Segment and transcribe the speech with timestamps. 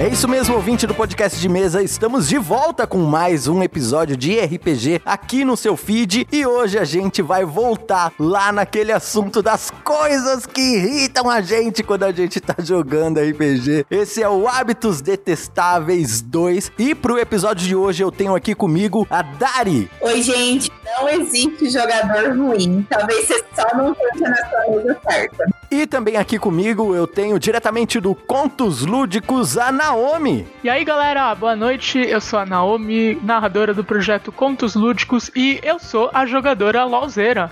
[0.00, 1.82] É isso mesmo, ouvinte do podcast de mesa.
[1.82, 6.78] Estamos de volta com mais um episódio de RPG aqui no seu feed e hoje
[6.78, 12.12] a gente vai voltar lá naquele assunto das coisas que irritam a gente quando a
[12.12, 13.84] gente tá jogando RPG.
[13.90, 19.06] Esse é o Hábitos Detestáveis 2 e pro episódio de hoje eu tenho aqui comigo
[19.10, 19.90] a Dari.
[20.00, 20.72] Oi, gente.
[20.98, 22.86] Não existe jogador ruim.
[22.88, 25.60] Talvez você só não esteja na sua mesa certa.
[25.70, 30.46] E também aqui comigo eu tenho diretamente do Contos Lúdicos a Naomi.
[30.62, 31.98] E aí galera, boa noite.
[31.98, 37.50] Eu sou a Naomi, narradora do projeto Contos Lúdicos e eu sou a jogadora Lauzeira.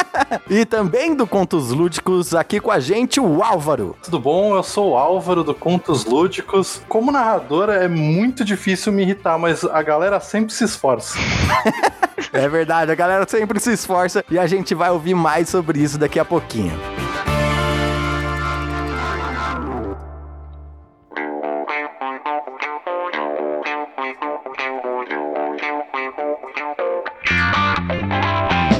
[0.48, 3.94] e também do Contos Lúdicos aqui com a gente o Álvaro.
[4.02, 4.56] Tudo bom?
[4.56, 6.80] Eu sou o Álvaro do Contos Lúdicos.
[6.88, 11.18] Como narradora é muito difícil me irritar, mas a galera sempre se esforça.
[12.32, 15.98] é verdade, a galera sempre se esforça e a gente vai ouvir mais sobre isso
[15.98, 16.72] daqui a pouquinho.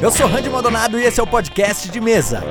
[0.05, 2.43] Eu sou Randy Maldonado e esse é o podcast de mesa.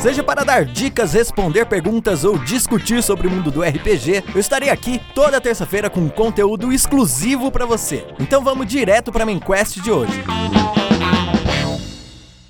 [0.00, 4.70] Seja para dar dicas, responder perguntas ou discutir sobre o mundo do RPG, eu estarei
[4.70, 8.06] aqui toda terça-feira com conteúdo exclusivo para você.
[8.18, 10.24] Então vamos direto para a main quest de hoje.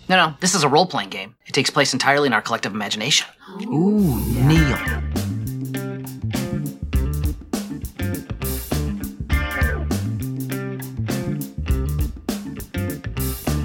[0.09, 1.35] No, no, this is a role-playing game.
[1.45, 3.27] It takes place entirely in our collective imagination.
[3.67, 4.15] Ooh,
[4.47, 4.79] Neil.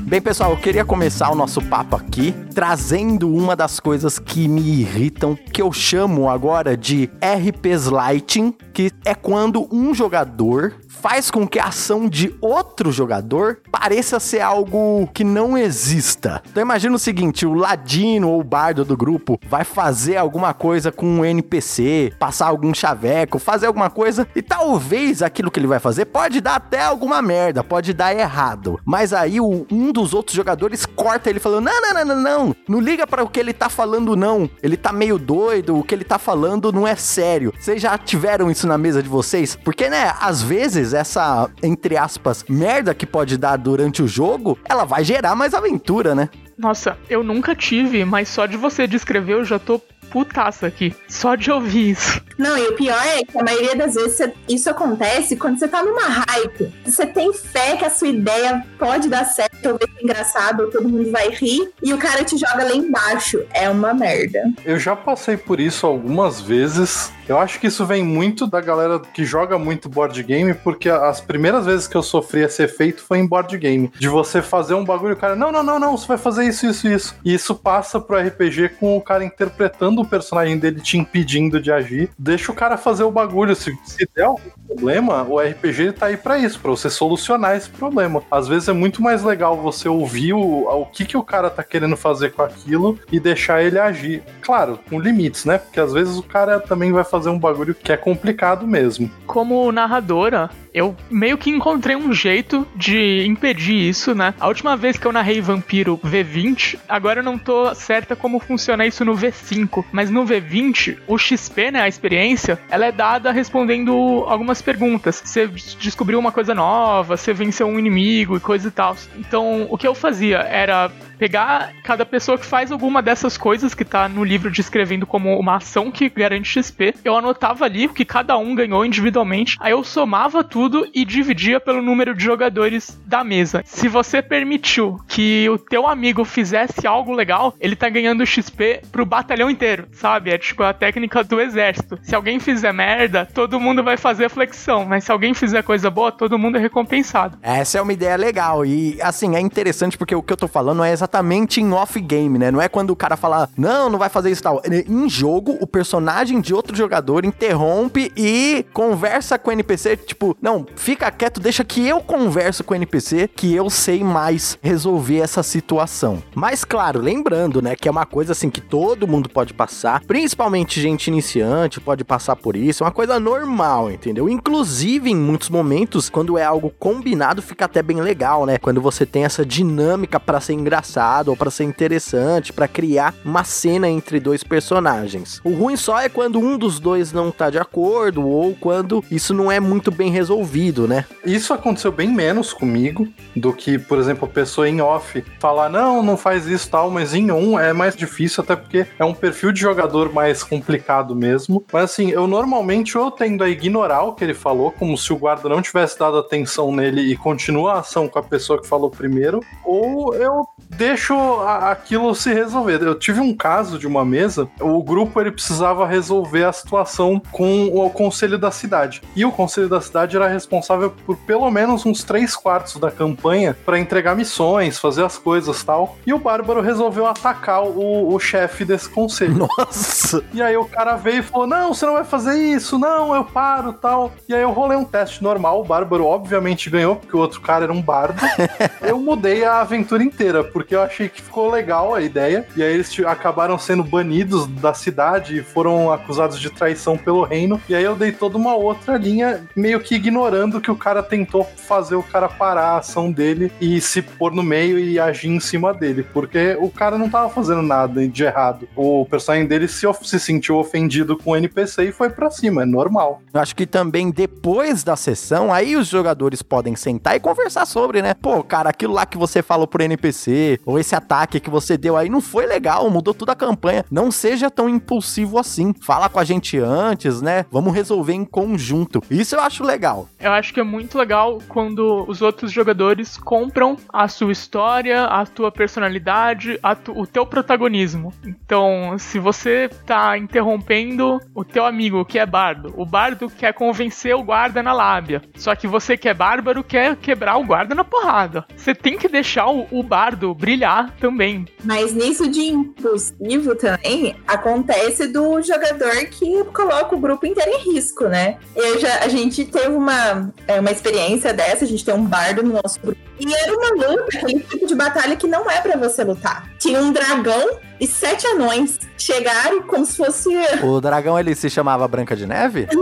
[0.10, 4.80] Bem, pessoal, eu queria começar o nosso papo aqui trazendo uma das coisas que me
[4.82, 11.48] irritam, que eu chamo agora de RPs Lighting, que é quando um jogador faz com
[11.48, 16.42] que a ação de outro jogador pareça ser algo que não exista.
[16.50, 20.92] Então imagina o seguinte, o ladino ou o bardo do grupo vai fazer alguma coisa
[20.92, 25.80] com um NPC, passar algum chaveco, fazer alguma coisa e talvez aquilo que ele vai
[25.80, 28.80] fazer pode dar até alguma merda, pode dar errado.
[28.84, 32.56] Mas aí o, um dos outros jogadores corta ele falando: "Não, não, não, não, não.
[32.68, 34.50] Não liga para o que ele tá falando não.
[34.62, 37.54] Ele tá meio doido, o que ele tá falando não é sério".
[37.58, 39.56] Vocês já tiveram isso na mesa de vocês?
[39.56, 44.58] Porque né, às vezes vezes essa, entre aspas, merda que pode dar durante o jogo,
[44.66, 46.30] ela vai gerar mais aventura, né?
[46.58, 51.36] Nossa, eu nunca tive, mas só de você descrever eu já tô putaça aqui, só
[51.36, 52.20] de ouvir isso.
[52.38, 55.84] Não, e o pior é que a maioria das vezes isso acontece quando você tá
[55.84, 56.74] numa hype.
[56.84, 60.72] Você tem fé que a sua ideia pode dar certo, ou vai ser engraçado, ou
[60.72, 63.46] todo mundo vai rir, e o cara te joga lá embaixo.
[63.54, 64.52] É uma merda.
[64.66, 67.12] Eu já passei por isso algumas vezes.
[67.30, 71.22] Eu acho que isso vem muito da galera que joga muito board game, porque as
[71.22, 73.92] primeiras vezes que eu sofri esse efeito foi em board game.
[74.00, 76.66] De você fazer um bagulho, o cara, não, não, não, não, você vai fazer isso,
[76.66, 77.16] isso, isso.
[77.24, 81.72] E isso passa pro RPG com o cara interpretando o personagem dele te impedindo de
[81.72, 83.56] agir, deixa o cara fazer o bagulho.
[83.56, 87.70] Se, se der algum problema, o RPG tá aí para isso, para você solucionar esse
[87.70, 88.24] problema.
[88.32, 91.64] Às vezes é muito mais legal você ouvir o, o que, que o cara tá
[91.64, 94.24] querendo fazer com aquilo e deixar ele agir.
[94.42, 95.60] Claro, com limites, né?
[95.60, 99.10] Porque às vezes o cara também vai fazer um bagulho que é complicado mesmo.
[99.26, 104.34] Como narradora, eu meio que encontrei um jeito de impedir isso, né?
[104.40, 108.86] A última vez que eu narrei Vampiro V20, agora eu não tô certa como funciona
[108.86, 113.92] isso no V5, mas no V20, o XP, né, a experiência, ela é dada respondendo
[114.28, 115.22] algumas perguntas.
[115.24, 118.96] Você descobriu uma coisa nova, você venceu um inimigo e coisa e tal.
[119.18, 123.84] Então, o que eu fazia era pegar cada pessoa que faz alguma dessas coisas que
[123.84, 128.06] tá no livro descrevendo como uma ação que garante XP, eu anotava ali o que
[128.06, 130.59] cada um ganhou individualmente, aí eu somava tudo
[130.94, 133.64] e dividia pelo número de jogadores da mesa.
[133.66, 139.06] Se você permitiu que o teu amigo fizesse algo legal, ele tá ganhando XP pro
[139.06, 140.32] batalhão inteiro, sabe?
[140.32, 141.98] É tipo a técnica do exército.
[142.04, 146.12] Se alguém fizer merda, todo mundo vai fazer flexão, mas se alguém fizer coisa boa,
[146.12, 147.38] todo mundo é recompensado.
[147.42, 150.84] Essa é uma ideia legal e assim, é interessante porque o que eu tô falando
[150.84, 152.52] é exatamente em off-game, né?
[152.52, 154.62] Não é quando o cara fala, não, não vai fazer isso tal.
[154.66, 160.66] Em jogo, o personagem de outro jogador interrompe e conversa com o NPC, tipo, não,
[160.76, 165.44] fica quieto, deixa que eu converso com o NPC, que eu sei mais resolver essa
[165.44, 166.24] situação.
[166.34, 170.82] Mas claro, lembrando, né, que é uma coisa assim que todo mundo pode passar, principalmente
[170.82, 174.28] gente iniciante pode passar por isso, é uma coisa normal, entendeu?
[174.28, 178.58] Inclusive, em muitos momentos, quando é algo combinado, fica até bem legal, né?
[178.58, 183.44] Quando você tem essa dinâmica para ser engraçado ou para ser interessante, para criar uma
[183.44, 185.40] cena entre dois personagens.
[185.44, 189.32] O ruim só é quando um dos dois não tá de acordo ou quando isso
[189.32, 190.39] não é muito bem resolvido,
[190.88, 191.06] né?
[191.26, 196.02] Isso aconteceu bem menos comigo do que, por exemplo, a pessoa em off falar, não,
[196.04, 199.52] não faz isso tal, mas em um é mais difícil, até porque é um perfil
[199.52, 201.64] de jogador mais complicado mesmo.
[201.72, 205.18] Mas assim, eu normalmente eu tendo a ignorar o que ele falou, como se o
[205.18, 208.90] guarda não tivesse dado atenção nele e continua a ação com a pessoa que falou
[208.90, 212.82] primeiro, ou eu deixo a, aquilo se resolver.
[212.82, 217.68] Eu tive um caso de uma mesa, o grupo ele precisava resolver a situação com
[217.68, 219.02] o conselho da cidade.
[219.16, 223.56] E o conselho da cidade era responsável por pelo menos uns três quartos da campanha
[223.66, 225.98] para entregar missões, fazer as coisas tal.
[226.06, 229.48] E o Bárbaro resolveu atacar o, o chefe desse conselho.
[229.58, 230.24] Nossa!
[230.34, 233.24] E aí o cara veio e falou: Não, você não vai fazer isso, não, eu
[233.24, 234.12] paro tal.
[234.28, 237.66] E aí eu rolei um teste normal, o Bárbaro obviamente ganhou, porque o outro cara
[237.66, 238.20] era um bardo.
[238.82, 242.48] eu mudei a aventura inteira, porque eu achei que ficou legal a ideia.
[242.56, 247.62] E aí eles acabaram sendo banidos da cidade e foram acusados de traição pelo reino.
[247.68, 250.19] E aí eu dei toda uma outra linha, meio que ignorando
[250.62, 254.44] que o cara tentou fazer o cara parar a ação dele e se pôr no
[254.44, 256.04] meio e agir em cima dele.
[256.04, 258.68] Porque o cara não tava fazendo nada de errado.
[258.76, 262.66] O personagem dele se, se sentiu ofendido com o NPC e foi pra cima, é
[262.66, 263.22] normal.
[263.34, 268.02] Eu acho que também depois da sessão, aí os jogadores podem sentar e conversar sobre,
[268.02, 268.14] né?
[268.14, 271.96] Pô, cara, aquilo lá que você falou pro NPC, ou esse ataque que você deu
[271.96, 273.86] aí não foi legal, mudou toda a campanha.
[273.90, 275.74] Não seja tão impulsivo assim.
[275.82, 277.46] Fala com a gente antes, né?
[277.52, 279.02] Vamos resolver em conjunto.
[279.10, 280.09] Isso eu acho legal.
[280.20, 285.26] Eu acho que é muito legal quando os outros jogadores compram a sua história, a
[285.26, 288.14] tua personalidade, a tu, o teu protagonismo.
[288.26, 294.16] Então, se você tá interrompendo o teu amigo que é bardo, o bardo quer convencer
[294.16, 295.22] o guarda na lábia.
[295.36, 298.46] Só que você que é bárbaro quer quebrar o guarda na porrada.
[298.56, 301.46] Você tem que deixar o, o bardo brilhar também.
[301.64, 308.06] Mas nisso de impulsivo também acontece do jogador que coloca o grupo inteiro em risco,
[308.06, 308.38] né?
[308.56, 309.99] Eu já, a gente teve uma,
[310.48, 313.09] é, uma experiência dessa, a gente tem um bardo no nosso grupo.
[313.20, 316.50] E era uma luta, aquele tipo de batalha que não é para você lutar.
[316.58, 320.30] Tinha um dragão e sete anões chegaram como se fosse.
[320.62, 322.68] O dragão ele se chamava Branca de Neve?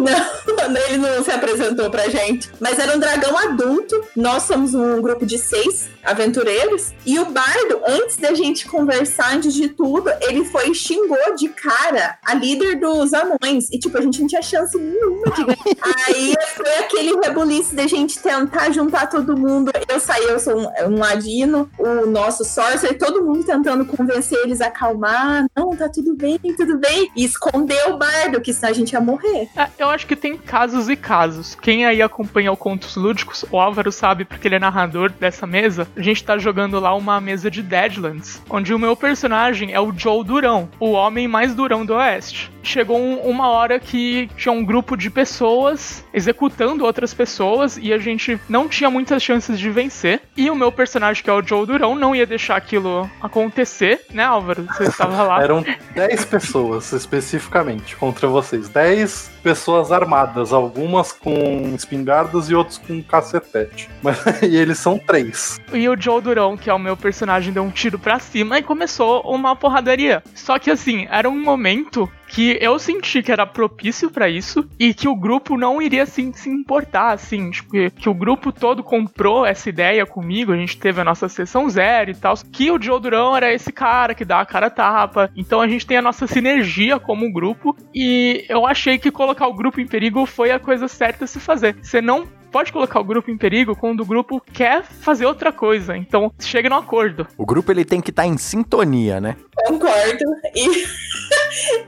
[0.67, 2.51] Não, ele não se apresentou pra gente.
[2.59, 4.03] Mas era um dragão adulto.
[4.15, 6.93] Nós somos um grupo de seis aventureiros.
[7.05, 11.47] E o bardo, antes da gente conversar, antes de tudo, ele foi e xingou de
[11.49, 13.69] cara a líder dos anões.
[13.71, 15.95] E, tipo, a gente não tinha chance nenhuma de ganhar.
[16.07, 19.71] Aí foi aquele rebuliço da gente tentar juntar todo mundo.
[19.87, 24.61] Eu saí, eu sou um, um ladino, o nosso sorcerer, todo mundo tentando convencer eles
[24.61, 28.73] a acalmar, não, tá tudo bem, tudo bem, e esconder o bardo, que senão a
[28.73, 29.49] gente ia morrer.
[29.55, 31.55] É, eu acho que tem casos e casos.
[31.55, 35.87] Quem aí acompanha o Contos Lúdicos, o Álvaro sabe porque ele é narrador dessa mesa,
[35.95, 39.93] a gente tá jogando lá uma mesa de Deadlands, onde o meu personagem é o
[39.95, 42.51] Joe Durão, o homem mais durão do Oeste.
[42.63, 47.97] Chegou um, uma hora que tinha um grupo de pessoas executando outras pessoas e a
[47.97, 50.16] gente não tinha muitas chances de vencer.
[50.35, 54.23] E o meu personagem, que é o Joe Durão, não ia deixar aquilo acontecer, né,
[54.23, 54.65] Álvaro?
[54.65, 55.41] Você estava lá.
[55.41, 55.65] Eram
[55.95, 58.69] 10 pessoas especificamente contra vocês.
[58.69, 63.89] 10 pessoas armadas, algumas com espingardas e outros com cacetete.
[64.01, 65.59] Mas, e eles são três.
[65.73, 68.63] E o Joe Durão, que é o meu personagem, deu um tiro pra cima e
[68.63, 70.23] começou uma porradaria.
[70.35, 74.93] Só que assim, era um momento que eu senti que era propício para isso e
[74.93, 78.83] que o grupo não iria assim, se importar, assim, tipo, que, que, o grupo todo
[78.83, 82.81] comprou essa ideia comigo, a gente teve a nossa sessão zero e tal, que o
[82.81, 86.01] Joe Durão era esse cara que dá a cara tapa, então a gente tem a
[86.01, 90.59] nossa sinergia como grupo e eu achei que colocar o grupo em perigo foi a
[90.59, 91.75] coisa certa a se fazer.
[91.81, 95.95] Você não pode colocar o grupo em perigo quando o grupo quer fazer outra coisa.
[95.95, 97.27] Então, chega no acordo.
[97.37, 99.35] O grupo ele tem que estar tá em sintonia, né?
[99.67, 100.23] Concordo.
[100.55, 100.85] E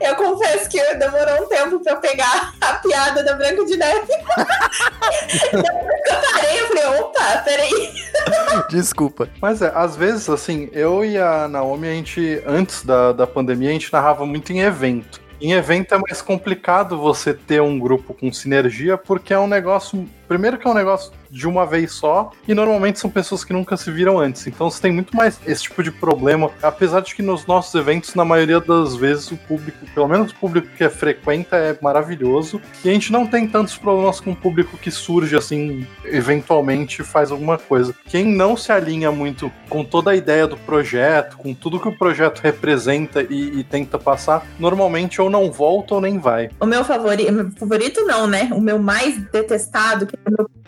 [0.00, 4.12] eu confesso que demorou um tempo pra eu pegar a piada da Branca de Neve.
[5.52, 5.62] eu
[6.32, 7.92] parei, eu falei, opa, peraí.
[8.70, 9.28] Desculpa.
[9.40, 13.70] Mas é, às vezes, assim, eu e a Naomi, a gente, antes da, da pandemia,
[13.70, 15.20] a gente narrava muito em evento.
[15.40, 20.06] Em evento é mais complicado você ter um grupo com sinergia, porque é um negócio.
[20.30, 23.76] Primeiro que é um negócio de uma vez só, e normalmente são pessoas que nunca
[23.76, 24.46] se viram antes.
[24.46, 26.52] Então você tem muito mais esse tipo de problema.
[26.62, 30.34] Apesar de que nos nossos eventos, na maioria das vezes, o público, pelo menos o
[30.36, 32.60] público que é frequenta, é maravilhoso.
[32.84, 37.32] E a gente não tem tantos problemas com o público que surge assim, eventualmente faz
[37.32, 37.92] alguma coisa.
[38.06, 41.98] Quem não se alinha muito com toda a ideia do projeto, com tudo que o
[41.98, 46.50] projeto representa e, e tenta passar, normalmente ou não volta ou nem vai.
[46.60, 48.48] O meu favorito, favorito não, né?
[48.52, 50.19] O meu mais detestado, que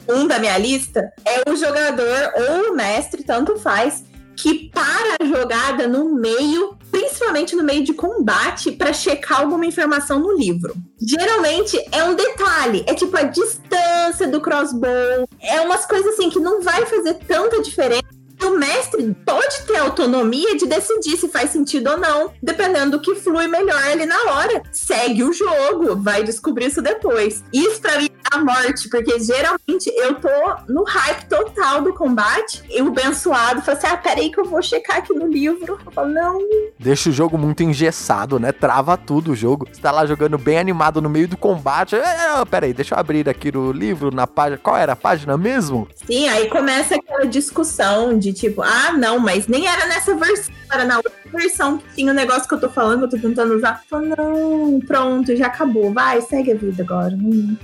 [0.08, 4.04] um da minha lista, é o jogador ou o mestre, tanto faz,
[4.36, 10.18] que para a jogada no meio, principalmente no meio de combate, para checar alguma informação
[10.18, 10.74] no livro.
[11.00, 16.40] Geralmente é um detalhe, é tipo a distância do crossbow, é umas coisas assim que
[16.40, 21.90] não vai fazer tanta diferença o mestre pode ter autonomia de decidir se faz sentido
[21.90, 24.62] ou não, dependendo do que flui melhor ali na hora.
[24.70, 27.42] Segue o jogo, vai descobrir isso depois.
[27.52, 30.28] Isso pra mim é a morte, porque geralmente eu tô
[30.68, 34.62] no hype total do combate e o abençoado fala assim: ah, peraí que eu vou
[34.62, 35.78] checar aqui no livro.
[35.84, 36.38] Eu falo, não.
[36.78, 38.52] Deixa o jogo muito engessado, né?
[38.52, 39.66] Trava tudo o jogo.
[39.70, 41.96] Você tá lá jogando bem animado no meio do combate.
[41.96, 44.58] É, peraí, deixa eu abrir aqui no livro, na página.
[44.58, 45.88] Qual era a página mesmo?
[46.06, 50.84] Sim, aí começa aquela discussão de tipo, ah, não, mas nem era nessa versão, era
[50.84, 53.82] na outra versão que tinha o negócio que eu tô falando, eu tô tentando usar.
[53.88, 57.16] Falei, não, pronto, já acabou, vai, segue a vida agora.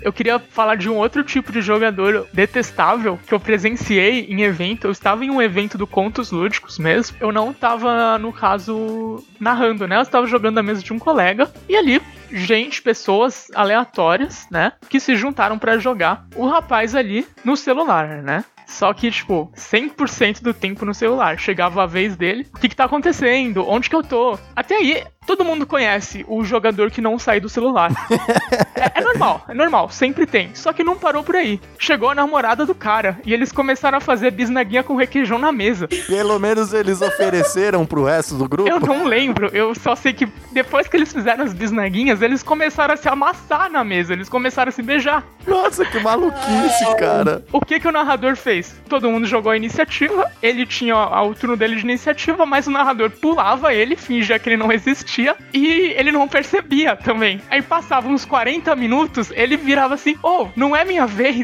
[0.03, 4.87] Eu queria falar de um outro tipo de jogador detestável que eu presenciei em evento.
[4.87, 7.17] Eu estava em um evento do Contos Lúdicos mesmo.
[7.21, 9.97] Eu não estava, no caso, narrando, né?
[9.97, 11.51] Eu estava jogando na mesa de um colega.
[11.69, 14.73] E ali, gente, pessoas aleatórias, né?
[14.89, 18.45] Que se juntaram para jogar o rapaz ali no celular, né?
[18.69, 21.39] Só que, tipo, 100% do tempo no celular.
[21.39, 22.47] Chegava a vez dele.
[22.55, 23.67] O que, que tá acontecendo?
[23.67, 24.39] Onde que eu tô?
[24.55, 27.93] Até aí, todo mundo conhece o jogador que não sai do celular.
[28.75, 30.55] é, é, normal, é normal, sempre tem.
[30.55, 31.61] Só que não parou por aí.
[31.79, 35.87] Chegou a namorada do cara e eles começaram a fazer bisnaguinha com requeijão na mesa.
[36.07, 38.71] Pelo menos eles ofereceram pro resto do grupo.
[38.71, 42.95] Eu não lembro, eu só sei que depois que eles fizeram as bisnaguinhas, eles começaram
[42.95, 45.23] a se amassar na mesa, eles começaram a se beijar.
[45.47, 47.45] Nossa, que maluquice, cara.
[47.53, 48.75] O que que o narrador fez?
[48.89, 53.11] Todo mundo jogou a iniciativa, ele tinha o turno dele de iniciativa, mas o narrador
[53.11, 55.18] pulava ele, fingia que ele não existia
[55.53, 57.41] e ele não percebia também.
[57.51, 61.43] Aí passava uns 40 minutos, ele virava assim: Oh, não é minha vez.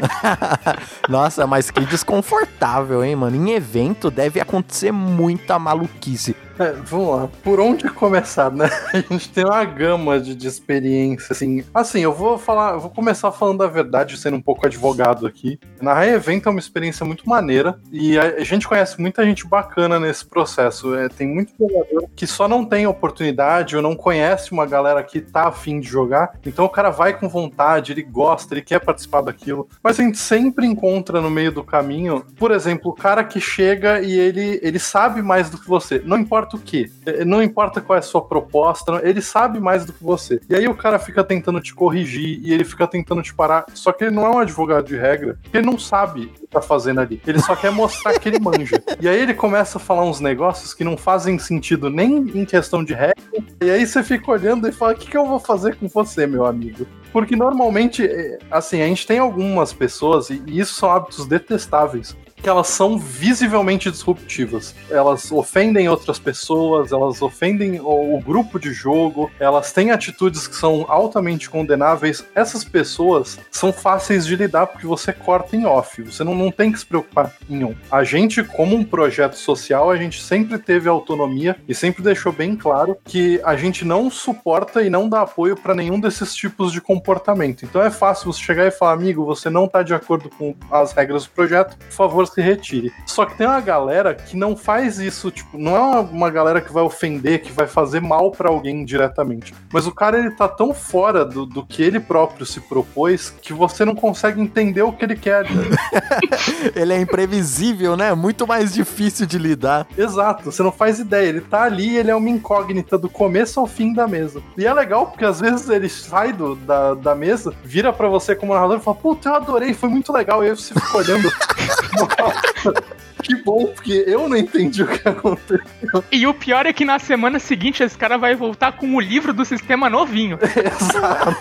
[1.09, 3.35] Nossa, mas que desconfortável, hein, mano?
[3.35, 6.35] Em evento deve acontecer muita maluquice.
[6.57, 7.29] É, vamos lá.
[7.43, 8.69] Por onde começar, né?
[8.93, 11.63] A gente tem uma gama de, de experiência, assim.
[11.73, 15.59] Assim, eu vou falar, vou começar falando a verdade, sendo um pouco advogado aqui.
[15.81, 19.45] Na Rai Evento é uma experiência muito maneira e a, a gente conhece muita gente
[19.45, 20.95] bacana nesse processo.
[20.95, 25.19] É, tem muito jogador que só não tem oportunidade ou não conhece uma galera que
[25.19, 26.39] tá afim de jogar.
[26.45, 29.67] Então o cara vai com vontade, ele gosta, ele quer participar daquilo.
[29.83, 33.99] Mas a gente sempre encontra no meio do caminho, por exemplo, o cara que chega
[33.99, 36.01] e ele, ele sabe mais do que você.
[36.05, 39.59] Não importa importa o que, é, não importa qual é a sua proposta, ele sabe
[39.59, 40.39] mais do que você.
[40.49, 43.65] E aí o cara fica tentando te corrigir e ele fica tentando te parar.
[43.73, 47.21] Só que ele não é um advogado de regra, ele não sabe tá fazendo ali.
[47.25, 48.81] Ele só quer mostrar que ele manja.
[49.01, 52.83] E aí ele começa a falar uns negócios que não fazem sentido nem em questão
[52.83, 53.15] de regra.
[53.61, 56.25] E aí você fica olhando e fala: o que, que eu vou fazer com você,
[56.25, 56.87] meu amigo?
[57.11, 62.49] Porque normalmente, é, assim, a gente tem algumas pessoas, e isso são hábitos detestáveis, que
[62.49, 64.75] elas são visivelmente disruptivas.
[64.89, 70.55] Elas ofendem outras pessoas, elas ofendem o, o, grupo de jogo, elas têm atitudes que
[70.55, 72.23] são altamente condenáveis.
[72.35, 76.71] Essas pessoas são fáceis de lidar porque você corta em off, você não, não tem
[76.71, 77.75] que se preocupar em um.
[77.91, 82.55] A gente, como um projeto social, a gente sempre teve autonomia e sempre deixou bem
[82.55, 86.81] claro que a gente não suporta e não dá apoio para nenhum desses tipos de
[86.81, 87.63] comportamento.
[87.63, 90.91] Então é fácil você chegar e falar, amigo, você não tá de acordo com as
[90.91, 92.91] regras do projeto, por favor, se retire.
[93.05, 96.71] Só que tem uma galera que não faz isso, tipo, não é uma galera que
[96.71, 99.53] vai ofender, que vai fazer mal para alguém diretamente.
[99.71, 103.53] Mas o cara, ele tá tão fora do, do que ele próprio se propôs que
[103.53, 105.45] você não consegue entender o que ele quer.
[106.75, 108.13] ele é imprevisível, né?
[108.13, 109.87] Muito mais difícil de lidar.
[109.97, 111.29] Exato, você não faz ideia.
[111.29, 114.41] Ele tá ali, ele é uma incógnita do começo ao fim da mesa.
[114.57, 118.35] E é legal porque às vezes ele sai do, da, da mesa, vira para você
[118.35, 120.43] como narrador e fala: Puta, eu adorei, foi muito legal.
[120.43, 121.31] E aí você fica olhando.
[123.25, 126.03] Que bom, porque eu não entendi o que aconteceu.
[126.11, 129.33] E o pior é que na semana seguinte esse cara vai voltar com o livro
[129.33, 130.37] do sistema novinho.
[130.45, 131.35] Exato.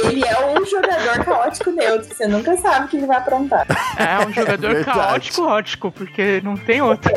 [0.00, 3.66] Ele é um jogador caótico neutro, você nunca sabe o que ele vai aprontar.
[3.96, 7.12] É um jogador é caótico, ótico, porque não tem outro.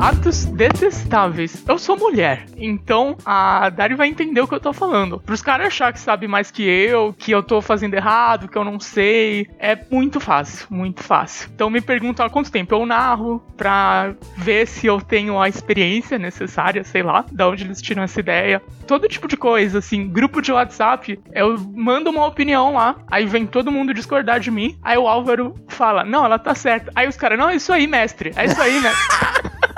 [0.00, 1.62] Atos detestáveis.
[1.68, 5.20] Eu sou mulher, então a Dari vai entender o que eu tô falando.
[5.20, 8.64] Pros caras achar que sabe mais que eu, que eu tô fazendo errado, que eu
[8.64, 11.50] não sei, é muito fácil, muito fácil.
[11.54, 16.18] Então me perguntam há quanto tempo eu narro pra ver se eu tenho a experiência
[16.18, 18.62] necessária, sei lá, da onde eles tiram essa ideia.
[18.86, 23.46] Todo tipo de coisa, assim, grupo de WhatsApp, eu mando uma opinião lá, aí vem
[23.46, 26.90] todo mundo discordar de mim, aí o Álvaro fala, não, ela tá certa.
[26.94, 29.60] Aí os caras, não, é isso aí, mestre, é isso aí, mestre.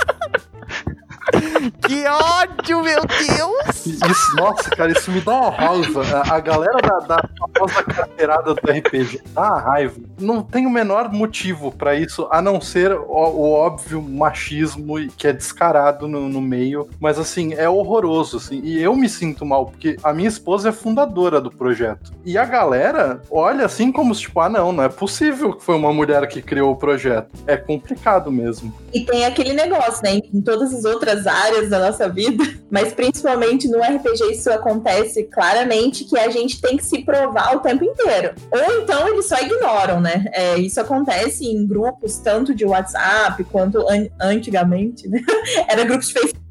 [1.86, 3.86] Que ódio, meu Deus!
[3.86, 6.02] Isso, nossa, cara, isso me dá uma raiva.
[6.16, 9.94] A, a galera da, da famosa carteirada do RPG dá uma raiva.
[10.20, 15.26] Não tem o menor motivo pra isso, a não ser o, o óbvio machismo que
[15.26, 16.88] é descarado no, no meio.
[17.00, 18.60] Mas assim, é horroroso, assim.
[18.62, 22.12] E eu me sinto mal, porque a minha esposa é fundadora do projeto.
[22.24, 25.92] E a galera olha assim como tipo, ah, não, não é possível que foi uma
[25.92, 27.30] mulher que criou o projeto.
[27.46, 28.72] É complicado mesmo.
[28.92, 30.20] E tem aquele negócio, né?
[30.32, 36.04] Em todas as outras áreas da nossa vida, mas principalmente no RPG isso acontece claramente
[36.04, 38.34] que a gente tem que se provar o tempo inteiro.
[38.50, 40.24] Ou então eles só ignoram, né?
[40.32, 45.20] É, isso acontece em grupos tanto de WhatsApp quanto an- antigamente, né?
[45.68, 46.42] Era grupos de Facebook.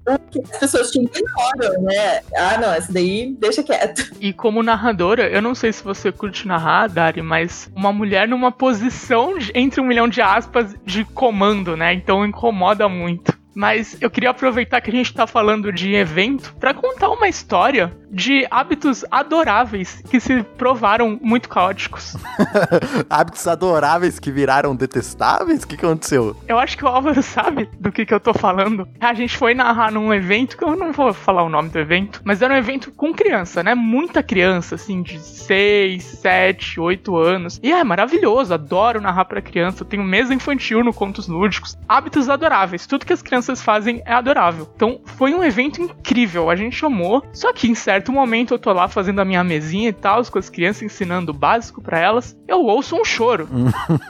[0.51, 2.21] As pessoas te ignoram, né?
[2.35, 4.11] Ah, não, essa daí deixa quieto.
[4.19, 8.51] E como narradora, eu não sei se você curte narrar, Dari, mas uma mulher numa
[8.51, 11.93] posição de- entre um milhão de aspas de comando, né?
[11.93, 13.30] Então incomoda muito.
[13.53, 17.95] Mas eu queria aproveitar que a gente tá falando de evento pra contar uma história
[18.11, 22.17] de hábitos adoráveis que se provaram muito caóticos.
[23.09, 25.63] Hábitos adoráveis que viraram detestáveis?
[25.63, 26.35] O que que aconteceu?
[26.47, 28.87] Eu acho que o Álvaro sabe do que, que eu tô falando.
[28.99, 32.21] A gente foi narrar num evento, que eu não vou falar o nome do evento,
[32.23, 33.73] mas era um evento com criança, né?
[33.73, 37.59] Muita criança, assim, de 6, 7, 8 anos.
[37.63, 39.83] E é maravilhoso, adoro narrar pra criança.
[39.83, 41.77] Eu tenho mesa infantil no Contos Lúdicos.
[41.87, 44.69] Hábitos adoráveis, tudo que as crianças fazem é adorável.
[44.75, 47.23] Então foi um evento incrível, a gente chamou.
[47.31, 50.39] Só que em certo momento eu tô lá fazendo a minha mesinha e tal, com
[50.39, 52.37] as crianças ensinando o básico pra elas.
[52.47, 53.49] Eu ouço um choro.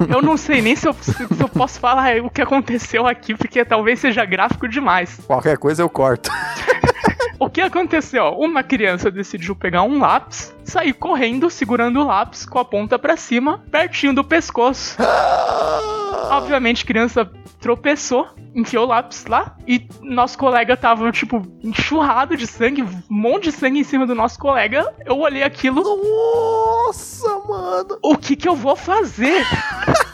[0.07, 3.65] Eu não sei nem se eu, se eu posso falar o que aconteceu aqui, porque
[3.65, 5.19] talvez seja gráfico demais.
[5.25, 6.29] Qualquer coisa eu corto.
[7.41, 8.35] O que aconteceu?
[8.37, 13.17] Uma criança decidiu pegar um lápis, sair correndo, segurando o lápis com a ponta pra
[13.17, 14.95] cima, pertinho do pescoço.
[16.31, 22.83] Obviamente, criança tropeçou, enfiou o lápis lá, e nosso colega tava, tipo, enxurrado de sangue,
[22.83, 24.93] um monte de sangue em cima do nosso colega.
[25.05, 27.99] Eu olhei aquilo, Nossa, mano.
[28.01, 29.45] o que que eu vou fazer?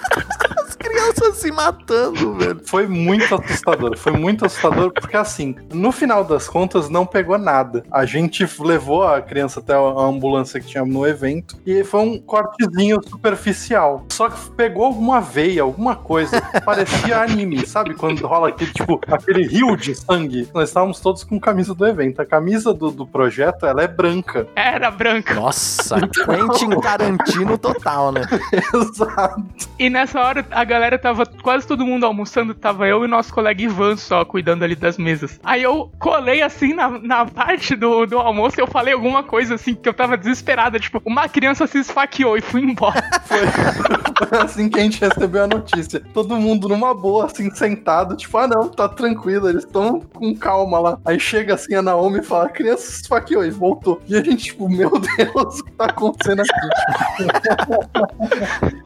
[0.68, 2.62] As crianças se matando, velho.
[2.66, 3.98] Foi muito assustador.
[3.98, 7.86] Foi muito assustador porque, assim, no final das contas, não pegou nada.
[7.90, 12.20] A gente levou a criança até a ambulância que tinha no evento e foi um
[12.20, 14.06] cortezinho superficial.
[14.12, 16.42] Só que pegou alguma veia, alguma coisa.
[16.66, 17.94] Parecia anime, sabe?
[17.94, 20.50] Quando rola aquele, tipo, aquele rio de sangue.
[20.53, 22.22] Nós estávamos todos com camisa do evento.
[22.22, 24.46] A camisa do, do projeto, ela é branca.
[24.53, 25.34] Era branca.
[25.34, 28.22] Nossa, Quentin Tarantino total, né?
[28.75, 29.46] Exato.
[29.80, 33.61] E nessa hora a galera tava quase todo mundo almoçando, tava eu e nosso colega
[33.61, 35.39] Ivan só cuidando ali das mesas.
[35.43, 39.53] Aí eu colei assim na, na parte do, do almoço e eu falei alguma coisa
[39.53, 43.03] assim que eu tava desesperada, tipo, uma criança se esfaqueou e fui embora.
[44.17, 46.01] Foi assim que a gente recebeu a notícia.
[46.11, 50.79] Todo mundo numa boa, assim, sentado, tipo, ah não, tá tranquilo, eles estão com calma
[50.79, 51.00] lá.
[51.05, 54.01] Aí chega assim a Naomi e fala, a criança se esfaqueou e voltou.
[54.07, 56.51] E a gente, tipo, meu Deus, o que tá acontecendo aqui?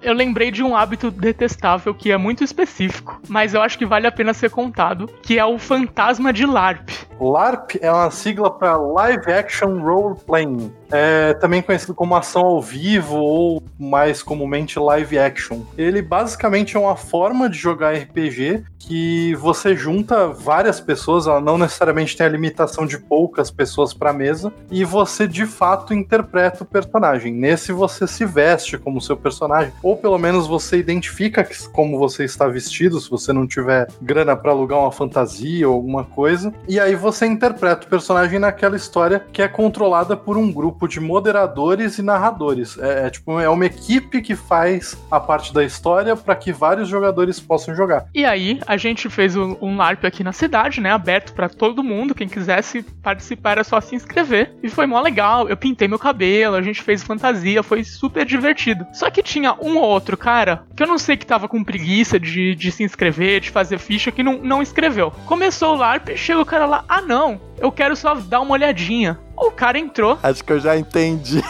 [0.01, 1.60] Eu lembrei de um hábito detestável
[1.97, 5.45] que é muito específico, mas eu acho que vale a pena ser contado, que é
[5.45, 6.89] o fantasma de LARP.
[7.19, 10.73] LARP é uma sigla para Live Action Role Playing.
[10.91, 15.61] É também conhecido como ação ao vivo ou mais comumente live action.
[15.77, 21.57] Ele basicamente é uma forma de jogar RPG que você junta várias pessoas, ela não
[21.57, 26.65] necessariamente tem a limitação de poucas pessoas para mesa, e você de fato interpreta o
[26.65, 27.31] personagem.
[27.31, 32.23] Nesse você se veste como seu personagem, ou pelo menos você identifica que- como você
[32.23, 36.79] está vestido, se você não tiver grana para alugar uma fantasia ou alguma coisa, e
[36.79, 41.97] aí você interpreta o personagem naquela história que é controlada por um grupo de moderadores
[41.97, 42.77] e narradores.
[42.79, 46.87] É, é tipo é uma equipe que faz a parte da história para que vários
[46.89, 48.05] jogadores possam jogar.
[48.13, 50.91] E aí, a gente fez um, um LARP aqui na cidade, né?
[50.91, 52.15] Aberto pra todo mundo.
[52.15, 54.53] Quem quisesse participar era só se inscrever.
[54.63, 55.47] E foi mó legal.
[55.49, 58.85] Eu pintei meu cabelo, a gente fez fantasia, foi super divertido.
[58.93, 62.19] Só que tinha um ou outro cara que eu não sei que tava com preguiça
[62.19, 65.11] de, de se inscrever, de fazer ficha, que não, não escreveu.
[65.25, 69.19] Começou o LARP, chega o cara lá, ah não, eu quero só dar uma olhadinha.
[69.37, 71.41] O cara entrou, Acho que eu já entendi.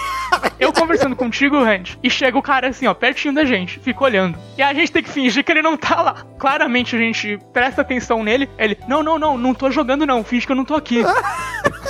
[0.60, 4.38] eu conversando contigo, Randy, e chega o cara assim, ó, pertinho da gente, fica olhando.
[4.58, 6.26] E a gente tem que fingir que ele não tá lá.
[6.38, 8.50] Claramente a gente presta atenção nele.
[8.58, 11.04] Ele, não, não, não, não tô jogando não, finge que eu não tô aqui.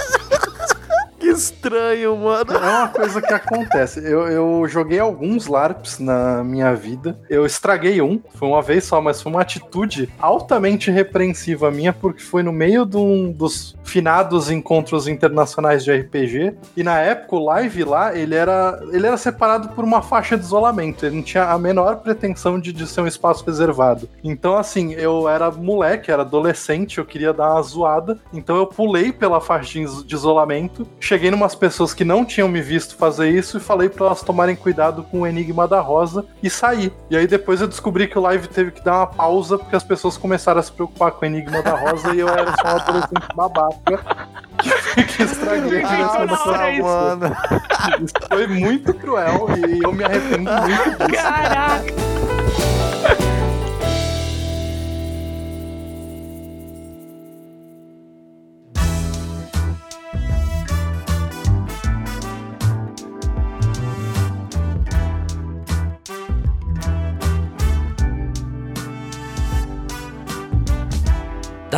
[1.21, 2.51] Que estranho, mano.
[2.51, 3.99] É uma coisa que acontece.
[3.99, 7.15] Eu, eu joguei alguns LARPs na minha vida.
[7.29, 12.23] Eu estraguei um, foi uma vez só, mas foi uma atitude altamente repreensiva minha, porque
[12.23, 16.55] foi no meio de um dos finados encontros internacionais de RPG.
[16.75, 20.43] E na época o live lá, ele era, ele era separado por uma faixa de
[20.43, 21.05] isolamento.
[21.05, 24.10] Ele não tinha a menor pretensão de, de ser um espaço reservado.
[24.23, 28.17] Então, assim, eu era moleque, era adolescente, eu queria dar uma zoada.
[28.34, 32.95] Então eu pulei pela faixa de isolamento, cheguei numas pessoas que não tinham me visto
[32.95, 36.89] fazer isso e falei para elas tomarem cuidado com o Enigma da Rosa e saí.
[37.10, 39.84] E aí depois eu descobri que o live teve que dar uma pausa porque as
[39.84, 42.80] pessoas começaram a se preocupar com o Enigma da Rosa e eu era só um
[42.80, 44.00] adolescente babaca
[44.95, 47.30] que estraguei a diversão da.
[48.02, 51.21] Isso foi muito cruel e eu me arrependo muito disso.
[51.21, 52.40] Caraca!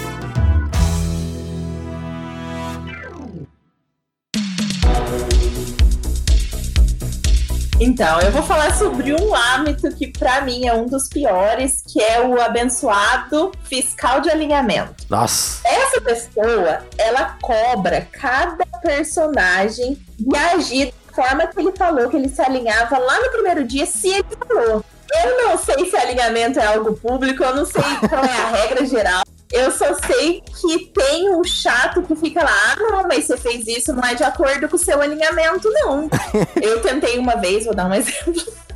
[7.83, 11.99] Então, eu vou falar sobre um hábito que para mim é um dos piores, que
[11.99, 15.03] é o abençoado fiscal de alinhamento.
[15.09, 15.67] Nossa.
[15.67, 22.29] Essa pessoa, ela cobra cada personagem e agir da forma que ele falou que ele
[22.29, 24.85] se alinhava lá no primeiro dia, se ele falou.
[25.23, 28.85] Eu não sei se alinhamento é algo público, eu não sei qual é a regra
[28.85, 29.23] geral.
[29.51, 33.67] Eu só sei que tem um chato que fica lá, ah, não, mas você fez
[33.67, 36.09] isso, não é de acordo com o seu alinhamento, não.
[36.61, 38.33] eu tentei uma vez, vou dar um exemplo.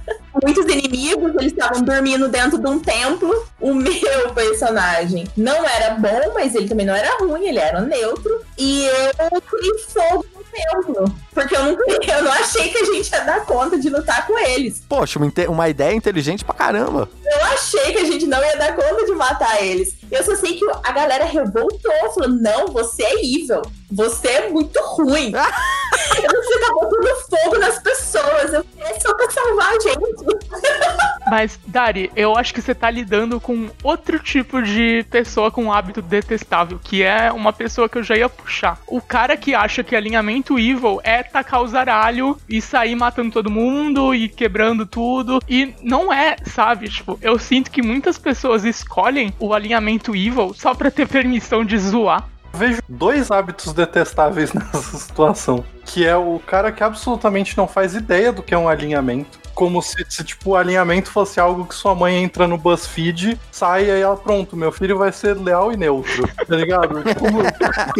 [0.43, 3.45] Muitos inimigos, eles estavam dormindo dentro de um templo.
[3.59, 8.41] O meu personagem não era bom, mas ele também não era ruim, ele era neutro.
[8.57, 11.15] E eu fui fogo no templo.
[11.35, 11.71] Porque eu não,
[12.15, 14.81] eu não achei que a gente ia dar conta de lutar com eles.
[14.87, 17.09] Poxa, uma, uma ideia inteligente pra caramba.
[17.23, 19.95] Eu achei que a gente não ia dar conta de matar eles.
[20.09, 23.61] Eu só sei que a galera revoltou, falou: não, você é evil.
[23.91, 25.31] Você é muito ruim.
[25.31, 28.53] você tá botando fogo nas pessoas.
[28.53, 29.99] Eu é só pra salvar a gente.
[31.29, 35.73] Mas, Dari, eu acho que você tá lidando com outro tipo de pessoa com um
[35.73, 38.79] hábito detestável, que é uma pessoa que eu já ia puxar.
[38.87, 43.51] O cara que acha que alinhamento evil é tacar o zaralho e sair matando todo
[43.51, 45.39] mundo e quebrando tudo.
[45.47, 46.89] E não é, sabe?
[46.89, 51.77] Tipo, eu sinto que muitas pessoas escolhem o alinhamento evil só pra ter permissão de
[51.77, 52.27] zoar.
[52.53, 55.63] Eu vejo dois hábitos detestáveis nessa situação.
[55.85, 59.81] Que é o cara que absolutamente não faz ideia do que é um alinhamento como
[59.81, 63.91] se, se, tipo, o alinhamento fosse algo que sua mãe entra no BuzzFeed, sai e
[63.91, 67.01] aí ela, pronto, meu filho vai ser leal e neutro, tá ligado?
[67.17, 67.39] Como...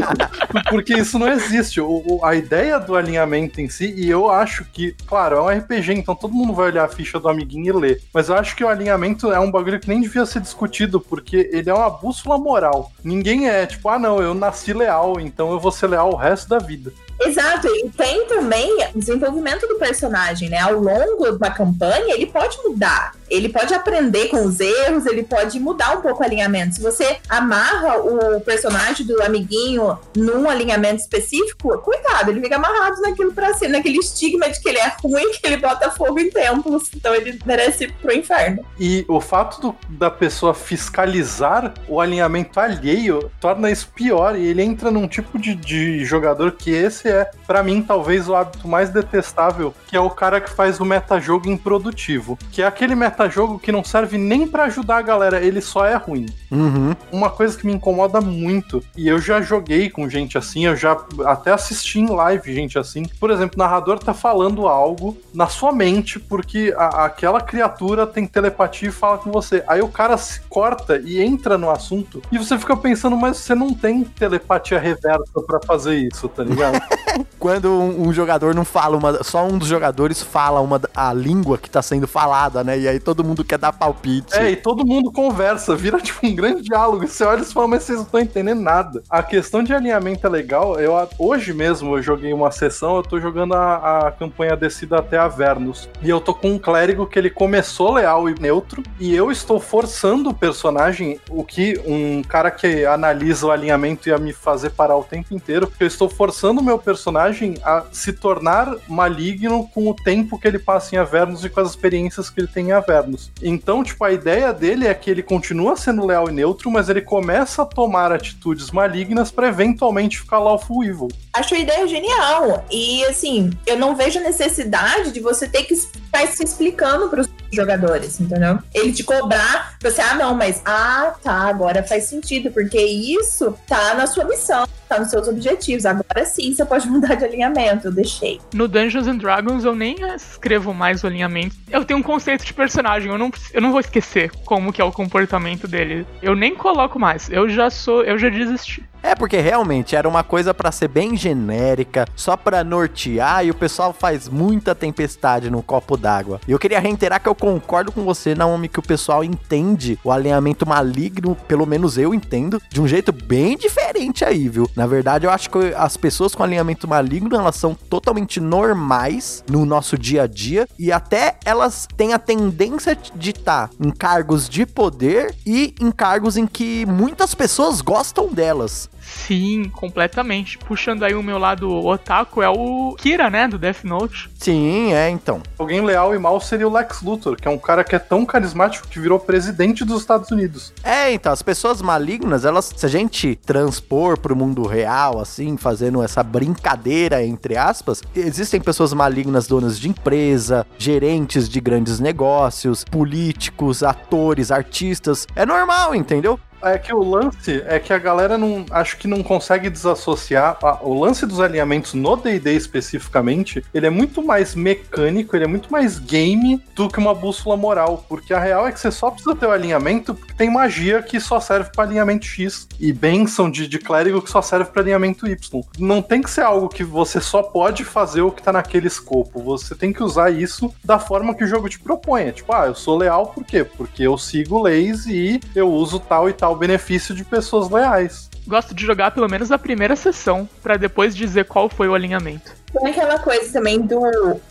[0.70, 1.80] Porque isso não existe.
[1.80, 5.60] O, o, a ideia do alinhamento em si, e eu acho que, claro, é um
[5.60, 8.02] RPG, então todo mundo vai olhar a ficha do amiguinho e ler.
[8.14, 11.50] Mas eu acho que o alinhamento é um bagulho que nem devia ser discutido, porque
[11.54, 12.92] ele é uma bússola moral.
[13.02, 16.50] Ninguém é, tipo, ah, não, eu nasci leal, então eu vou ser leal o resto
[16.50, 16.92] da vida.
[17.20, 20.60] Exato, e tem também o desenvolvimento do personagem, né?
[20.60, 23.14] Ao longo da campanha, ele pode mudar.
[23.30, 26.76] Ele pode aprender com os erros, ele pode mudar um pouco o alinhamento.
[26.76, 33.34] Se você amarra o personagem do amiguinho num alinhamento específico, cuidado, ele fica amarrado naquilo
[33.34, 36.90] pra ser, naquele estigma de que ele é ruim, que ele bota fogo em templos,
[36.94, 38.66] então ele merece ir pro inferno.
[38.80, 44.62] E o fato do, da pessoa fiscalizar o alinhamento alheio torna isso pior, e ele
[44.62, 48.90] entra num tipo de, de jogador que esse é, para mim, talvez o hábito mais
[48.90, 53.58] detestável, que é o cara que faz o metajogo improdutivo, que é aquele metajogo metajogo
[53.58, 56.26] que não serve nem para ajudar a galera, ele só é ruim.
[56.52, 56.94] Uhum.
[57.12, 60.98] Uma coisa que me incomoda muito, e eu já joguei com gente assim, eu já
[61.26, 63.06] até assisti em live gente assim.
[63.20, 68.28] Por exemplo, o narrador tá falando algo na sua mente, porque a, aquela criatura tem
[68.28, 69.64] telepatia e fala com você.
[69.68, 73.56] Aí o cara se corta e entra no assunto, e você fica pensando, mas você
[73.56, 76.82] não tem telepatia reversa para fazer isso, tá ligado?
[77.40, 79.24] Quando um, um, jogador não fala uma.
[79.24, 82.78] Só um dos jogadores fala uma, a língua que tá sendo falada, né?
[82.78, 84.36] E aí todo mundo quer dar palpite.
[84.36, 87.08] É, e todo mundo conversa, vira tipo um grande diálogo.
[87.08, 89.04] Você olha e fala, mas vocês não estão entendendo nada.
[89.08, 90.80] A questão de alinhamento é legal.
[90.80, 95.18] Eu, hoje mesmo eu joguei uma sessão, eu tô jogando a, a campanha Descida até
[95.18, 95.88] Avernus.
[96.02, 99.60] E eu tô com um clérigo que ele começou leal e neutro, e eu estou
[99.60, 104.98] forçando o personagem, o que um cara que analisa o alinhamento ia me fazer parar
[104.98, 109.88] o tempo inteiro, porque eu estou forçando o meu personagem a se tornar maligno com
[109.88, 112.72] o tempo que ele passa em Avernus e com as experiências que ele tem em
[112.72, 112.95] Avernus.
[113.42, 117.02] Então, tipo, a ideia dele é que ele continua sendo leal e neutro, mas ele
[117.02, 121.08] começa a tomar atitudes malignas para eventualmente ficar lawful evil.
[121.34, 122.66] Acho a ideia genial.
[122.72, 127.28] E assim, eu não vejo necessidade de você ter que ficar se explicando para os
[127.56, 128.60] jogadores, entendeu?
[128.74, 133.94] Ele te cobrar, você, ah, não, mas ah, tá, agora faz sentido, porque isso tá
[133.96, 135.86] na sua missão, tá nos seus objetivos.
[135.86, 138.40] Agora sim você pode mudar de alinhamento, eu deixei.
[138.54, 141.56] No Dungeons and Dragons eu nem escrevo mais o alinhamento.
[141.70, 144.86] Eu tenho um conceito de personagem, eu não, eu não vou esquecer como que é
[144.86, 146.06] o comportamento dele.
[146.22, 148.84] Eu nem coloco mais, eu já sou, eu já desisti.
[149.06, 153.54] É porque realmente era uma coisa para ser bem genérica, só para nortear e o
[153.54, 156.42] pessoal faz muita tempestade no copo d'água.
[156.48, 160.12] E eu queria reiterar que eu concordo com você, Naomi, que o pessoal entende o
[160.12, 164.68] alinhamento maligno, pelo menos eu entendo, de um jeito bem diferente aí, viu?
[164.76, 169.68] Na verdade, eu acho que as pessoas com alinhamento maligno, elas são totalmente normais no
[169.68, 174.66] nosso dia a dia e até elas têm a tendência de estar em cargos de
[174.66, 178.90] poder e em cargos em que muitas pessoas gostam delas.
[179.06, 180.58] Sim, completamente.
[180.58, 184.30] Puxando aí o meu lado otaku, é o Kira, né, do Death Note.
[184.38, 185.42] Sim, é, então.
[185.58, 188.26] Alguém leal e mal seria o Lex Luthor, que é um cara que é tão
[188.26, 190.74] carismático que virou presidente dos Estados Unidos.
[190.84, 196.04] É, então, as pessoas malignas, elas, se a gente transpor pro mundo real, assim, fazendo
[196.04, 203.84] essa brincadeira, entre aspas, existem pessoas malignas donas de empresa, gerentes de grandes negócios, políticos,
[203.84, 205.28] atores, artistas.
[205.36, 206.40] É normal, entendeu?
[206.66, 210.80] É que o lance é que a galera não acho que não consegue desassociar a,
[210.82, 215.72] o lance dos alinhamentos no D&D especificamente, ele é muito mais mecânico, ele é muito
[215.72, 219.36] mais game do que uma bússola moral, porque a real é que você só precisa
[219.36, 223.68] ter o alinhamento porque tem magia que só serve para alinhamento X e benção de,
[223.68, 225.64] de clérigo que só serve para alinhamento Y.
[225.78, 229.40] Não tem que ser algo que você só pode fazer o que tá naquele escopo,
[229.40, 232.32] você tem que usar isso da forma que o jogo te propõe.
[232.32, 233.64] Tipo, ah, eu sou leal por quê?
[233.64, 238.30] Porque eu sigo leis e eu uso tal e tal o benefício de pessoas leais.
[238.48, 242.65] Gosto de jogar pelo menos a primeira sessão, para depois dizer qual foi o alinhamento
[242.80, 244.00] tem aquela coisa também do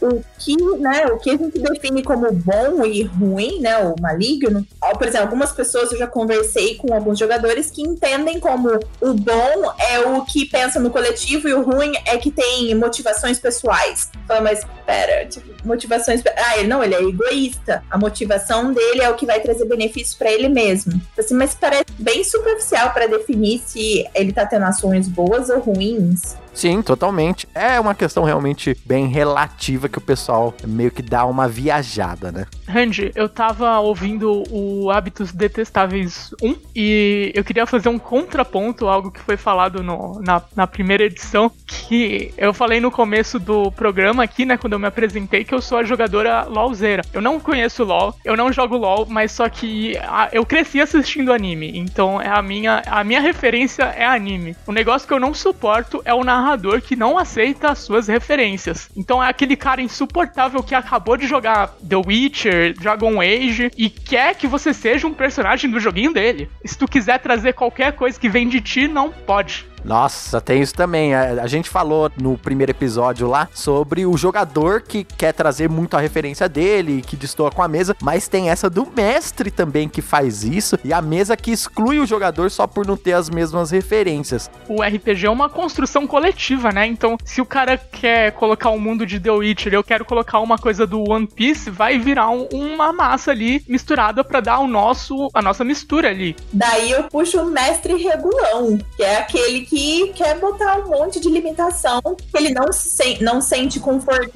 [0.01, 4.67] o que, né, o que a gente define como bom e ruim, né, o maligno.
[4.97, 9.73] Por exemplo, algumas pessoas eu já conversei com alguns jogadores que entendem como o bom
[9.91, 14.11] é o que pensa no coletivo e o ruim é que tem motivações pessoais.
[14.27, 16.23] Fala, mas pera, tipo, motivações.
[16.37, 17.83] Ah, ele não, ele é egoísta.
[17.91, 21.01] A motivação dele é o que vai trazer benefícios para ele mesmo.
[21.19, 26.37] Assim, mas parece bem superficial para definir se ele tá tendo ações boas ou ruins.
[26.55, 27.49] Sim, totalmente.
[27.53, 32.47] É uma questão realmente bem relativa que o pessoal meio que dá uma viajada, né?
[32.67, 39.11] Randy, eu tava ouvindo o Hábitos Detestáveis 1 e eu queria fazer um contraponto, algo
[39.11, 44.23] que foi falado no, na, na primeira edição, que eu falei no começo do programa
[44.23, 47.03] aqui, né, quando eu me apresentei, que eu sou a jogadora LOLzeira.
[47.13, 51.33] Eu não conheço LOL, eu não jogo LOL, mas só que a, eu cresci assistindo
[51.33, 54.57] anime, então é a minha, a minha referência é anime.
[54.67, 58.07] O negócio que eu não suporto é o narrador narrador que não aceita as suas
[58.07, 58.91] referências.
[58.95, 64.35] Então é aquele cara insuportável que acabou de jogar The Witcher, Dragon Age e quer
[64.35, 66.51] que você seja um personagem do joguinho dele.
[66.65, 69.67] Se tu quiser trazer qualquer coisa que vem de ti, não pode.
[69.85, 71.15] Nossa, tem isso também.
[71.15, 75.97] A, a, gente falou no primeiro episódio lá sobre o jogador que quer trazer muito
[75.97, 80.01] a referência dele, que destoa com a mesa, mas tem essa do mestre também que
[80.01, 83.71] faz isso e a mesa que exclui o jogador só por não ter as mesmas
[83.71, 84.51] referências.
[84.69, 86.87] O RPG é uma construção coletiva, né?
[86.87, 90.57] Então, se o cara quer colocar um mundo de The Witcher, eu quero colocar uma
[90.57, 95.29] coisa do One Piece, vai virar um, uma massa ali misturada para dar o nosso
[95.35, 96.35] a nossa mistura ali.
[96.53, 101.19] Daí eu puxo o mestre regulão, que é aquele que que quer botar um monte
[101.19, 104.31] de limitação, que ele não se sente, não sente confortável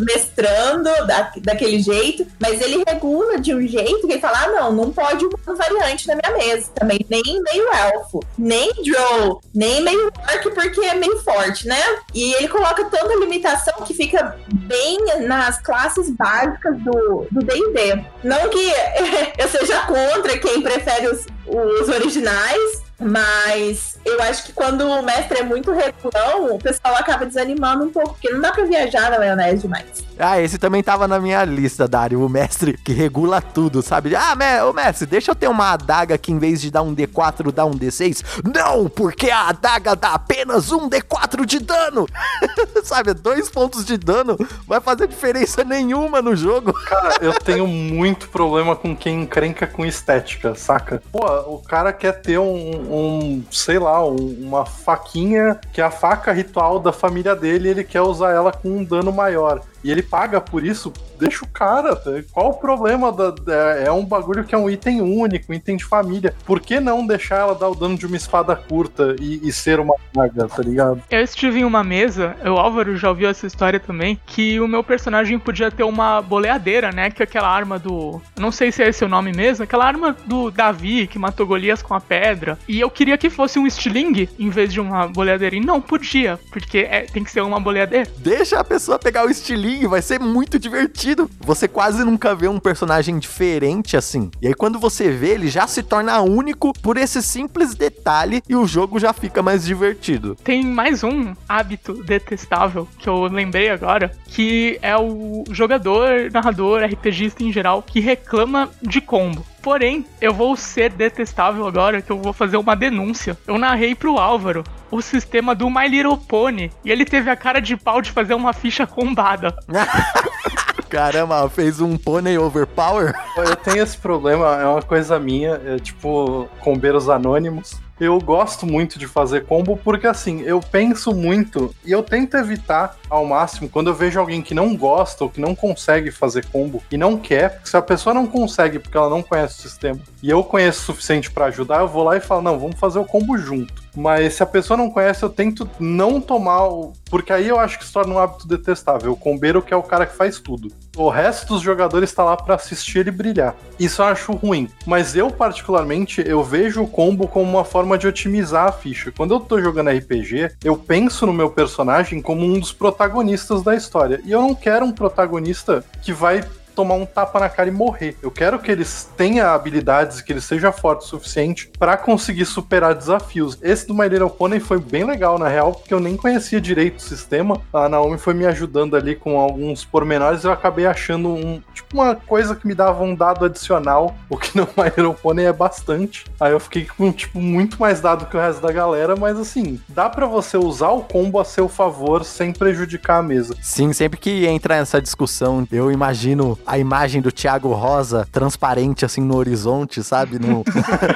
[0.00, 4.72] mestrando da, daquele jeito, mas ele regula de um jeito que ele fala: ah, não,
[4.72, 10.06] não pode uma variante na minha mesa também, nem meio elfo, nem Drow, nem meio
[10.06, 11.82] orc, porque é meio forte, né?
[12.14, 14.96] E ele coloca tanta limitação que fica bem
[15.26, 18.02] nas classes básicas do DD.
[18.22, 18.72] Não que
[19.36, 25.38] eu seja contra quem prefere os, os originais, mas eu acho que quando o mestre
[25.38, 29.18] é muito regulão, o pessoal acaba desanimando um pouco, porque não dá pra viajar na
[29.18, 30.04] maionese demais.
[30.18, 34.14] Ah, esse também tava na minha lista, Dário, o mestre que regula tudo, sabe?
[34.14, 36.94] Ah, me, ô mestre, deixa eu ter uma adaga que em vez de dar um
[36.94, 38.22] D4, dá um D6.
[38.54, 42.06] Não, porque a adaga dá apenas um D4 de dano.
[42.84, 46.72] sabe, dois pontos de dano vai fazer diferença nenhuma no jogo.
[46.84, 51.02] Cara, eu tenho muito problema com quem encrenca com estética, saca?
[51.10, 55.90] Pô, o cara quer ter um, um, sei lá, um, uma faquinha que é a
[55.90, 59.62] faca ritual da família dele e ele quer usar ela com um dano maior.
[59.84, 61.94] E ele paga por isso, deixa o cara.
[61.94, 62.10] tá?
[62.32, 63.12] Qual o problema?
[63.12, 66.34] Da, da- é um bagulho que é um item único, um item de família.
[66.46, 69.78] Por que não deixar ela dar o dano de uma espada curta e, e ser
[69.78, 71.02] uma maga, tá ligado?
[71.10, 74.82] Eu estive em uma mesa, o Álvaro já ouviu essa história também, que o meu
[74.82, 77.10] personagem podia ter uma boleadeira, né?
[77.10, 78.20] Que é aquela arma do.
[78.38, 81.82] Não sei se é esse o nome mesmo, aquela arma do Davi que matou Golias
[81.82, 82.58] com a pedra.
[82.66, 85.54] E eu queria que fosse um estilingue em vez de uma boleadeira.
[85.56, 88.08] E não podia, porque é- tem que ser uma boleadeira.
[88.18, 91.30] Deixa a pessoa pegar o estilingue, vai ser muito divertido.
[91.40, 94.30] Você quase nunca vê um personagem diferente assim.
[94.40, 98.54] E aí quando você vê, ele já se torna único por esse simples detalhe e
[98.56, 100.36] o jogo já fica mais divertido.
[100.42, 107.42] Tem mais um hábito detestável que eu lembrei agora, que é o jogador, narrador, RPGista
[107.42, 109.44] em geral, que reclama de combo.
[109.64, 113.34] Porém, eu vou ser detestável agora, que eu vou fazer uma denúncia.
[113.46, 117.60] Eu narrei pro Álvaro o sistema do My Little Pony, e ele teve a cara
[117.60, 119.56] de pau de fazer uma ficha combada.
[120.90, 123.14] Caramba, fez um pônei overpower?
[123.38, 127.80] Eu tenho esse problema, é uma coisa minha, é tipo combeiros anônimos.
[128.00, 132.96] Eu gosto muito de fazer combo porque assim, eu penso muito e eu tento evitar
[133.08, 136.82] ao máximo quando eu vejo alguém que não gosta ou que não consegue fazer combo
[136.90, 140.28] e não quer, se a pessoa não consegue porque ela não conhece o sistema e
[140.28, 143.04] eu conheço o suficiente pra ajudar, eu vou lá e falo: "Não, vamos fazer o
[143.04, 143.83] combo junto".
[143.94, 146.92] Mas se a pessoa não conhece, eu tento não tomar o.
[147.10, 149.12] Porque aí eu acho que se torna um hábito detestável.
[149.12, 150.68] O combeiro que é o cara que faz tudo.
[150.96, 153.54] O resto dos jogadores está lá pra assistir ele brilhar.
[153.78, 154.68] Isso eu acho ruim.
[154.86, 159.12] Mas eu, particularmente, eu vejo o combo como uma forma de otimizar a ficha.
[159.12, 163.74] Quando eu tô jogando RPG, eu penso no meu personagem como um dos protagonistas da
[163.74, 164.20] história.
[164.24, 166.44] E eu não quero um protagonista que vai
[166.74, 168.16] tomar um tapa na cara e morrer.
[168.22, 172.94] Eu quero que eles tenham habilidades, que ele seja forte o suficiente pra conseguir superar
[172.94, 173.58] desafios.
[173.62, 176.98] Esse do My Little Pony foi bem legal, na real, porque eu nem conhecia direito
[176.98, 177.60] o sistema.
[177.72, 181.94] A Naomi foi me ajudando ali com alguns pormenores e eu acabei achando um tipo
[181.94, 185.52] uma coisa que me dava um dado adicional, o que no My Little Pony é
[185.52, 186.24] bastante.
[186.40, 189.80] Aí eu fiquei com tipo muito mais dado que o resto da galera, mas assim,
[189.88, 193.54] dá pra você usar o combo a seu favor sem prejudicar a mesa.
[193.62, 199.20] Sim, sempre que entra nessa discussão, eu imagino a imagem do Thiago Rosa transparente assim
[199.20, 200.38] no horizonte, sabe?
[200.38, 200.64] No...